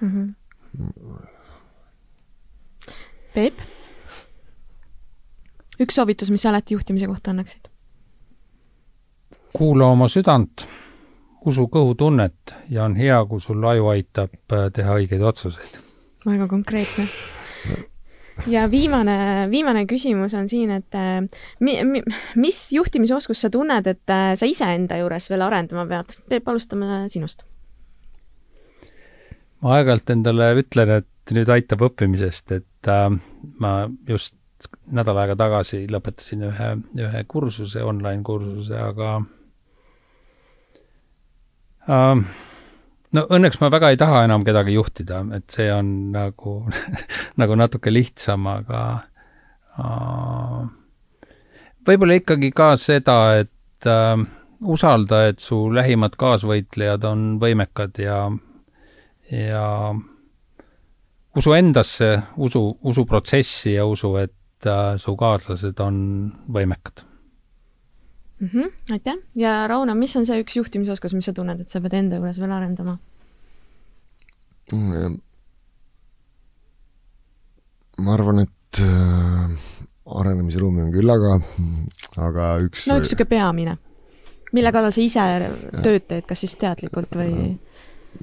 [0.00, 0.10] mm.
[0.12, 1.28] -hmm.
[3.32, 3.60] Peep,
[5.80, 7.72] üks soovitus, mis sa alati juhtimise kohta annaksid?
[9.52, 10.64] kuula oma südant,
[11.46, 14.34] usu kõhutunnet ja on hea, kui sul aju aitab
[14.74, 15.78] teha õigeid otsuseid.
[16.26, 17.08] väga konkreetne
[18.46, 21.20] ja viimane, viimane küsimus on siin, et äh,
[21.60, 22.02] mi, mi,
[22.40, 26.16] mis juhtimisoskust sa tunned, et äh, sa iseenda juures veel arendama pead?
[26.30, 27.46] Peep, alustame sinust.
[29.62, 33.08] ma aeg-ajalt endale ütlen, et nüüd aitab õppimisest, et äh,
[33.62, 33.74] ma
[34.08, 34.36] just
[34.94, 39.20] nädal aega tagasi lõpetasin ühe, ühe kursuse, online kursuse, aga
[41.88, 42.42] äh,
[43.16, 46.58] no õnneks ma väga ei taha enam kedagi juhtida, et see on nagu
[47.40, 48.84] nagu natuke lihtsam, aga
[49.80, 50.62] uh,
[51.86, 54.16] võib-olla ikkagi ka seda, et uh,
[54.72, 58.24] usalda, et su lähimad kaasvõitlejad on võimekad ja,
[59.32, 59.66] ja
[61.36, 65.96] usu endasse, usu, usu protsessi ja usu, et uh, su kaaslased on
[66.52, 67.08] võimekad
[68.42, 68.48] mm.
[68.48, 71.94] -hmm, aitäh ja Rauno, mis on see üks juhtimisoskus, mis sa tunned, et sa pead
[71.98, 72.98] enda juures veel arendama
[74.72, 75.20] mm,?
[78.02, 79.56] ma arvan, et äh,
[80.20, 81.38] arenemisruumi on küll, aga,
[82.18, 83.76] aga üks no üks niisugune peamine,
[84.56, 85.26] mille kallal sa ise
[85.84, 87.52] tööd teed, kas siis teadlikult või?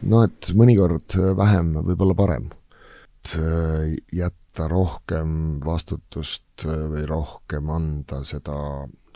[0.03, 2.49] no et mõnikord vähem võib olla parem.
[3.21, 8.57] et äh, jätta rohkem vastutust või rohkem anda seda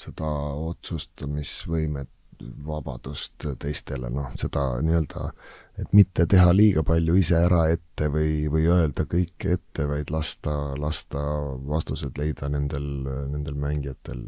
[0.04, 0.30] seda
[0.70, 2.12] otsustamisvõimet,
[2.66, 5.30] vabadust teistele, noh, seda nii-öelda,
[5.80, 10.74] et mitte teha liiga palju ise ära ette või, või öelda kõike ette, vaid lasta,
[10.80, 11.22] lasta
[11.70, 12.90] vastused leida nendel,
[13.32, 14.26] nendel mängijatel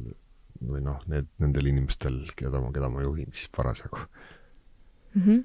[0.61, 5.21] või noh, need, nendel inimestel, keda ma, keda ma juhin siis parasjagu mm.
[5.25, 5.43] -hmm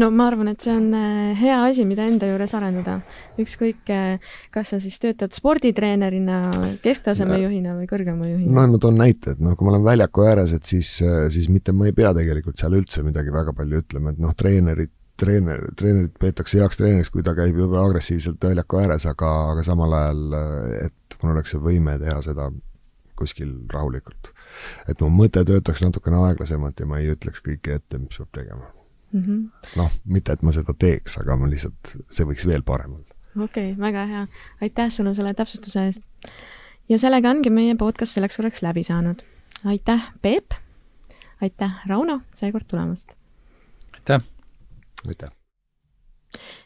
[0.00, 2.98] no ma arvan, et see on äh, hea asi, mida enda juures arendada.
[3.40, 6.40] ükskõik, äh, kas sa siis töötad sporditreenerina,
[6.84, 8.52] kesktaseme juhina või kõrgema juhina.
[8.56, 11.50] noh, ma toon näite, et noh, kui ma olen väljaku ääres, et siis, äh, siis
[11.52, 15.66] mitte ma ei pea tegelikult seal üldse midagi väga palju ütlema, et noh, treenerid treener,
[15.76, 20.22] treenerit peetakse heaks treeneriks, kui ta käib jube agressiivselt väljaku ääres, aga, aga samal ajal,
[20.86, 22.48] et mul oleks see võime teha seda
[23.20, 24.32] kuskil rahulikult.
[24.88, 28.79] et mu mõte töötaks natukene aeglasemalt ja ma ei ütleks kõike ette, mis peab tegema
[29.12, 29.50] mm -hmm..
[29.76, 33.16] noh, mitte et ma seda teeks, aga ma lihtsalt, see võiks veel parem olla.
[33.44, 34.26] okei okay,, väga hea.
[34.60, 36.02] aitäh sulle selle täpsustuse eest.
[36.88, 39.22] ja sellega ongi meie podcast selleks korraks läbi saanud.
[39.64, 40.52] aitäh, Peep.
[41.40, 43.12] aitäh, Rauno, seekord tulemast.
[43.94, 44.22] aitäh.
[45.08, 45.30] aitäh.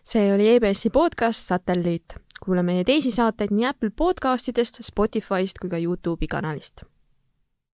[0.03, 2.15] see oli EBS-i podcast Satelliit.
[2.45, 6.85] kuula meie teisi saateid nii Apple podcastidest, Spotify'st kui ka Youtube'i kanalist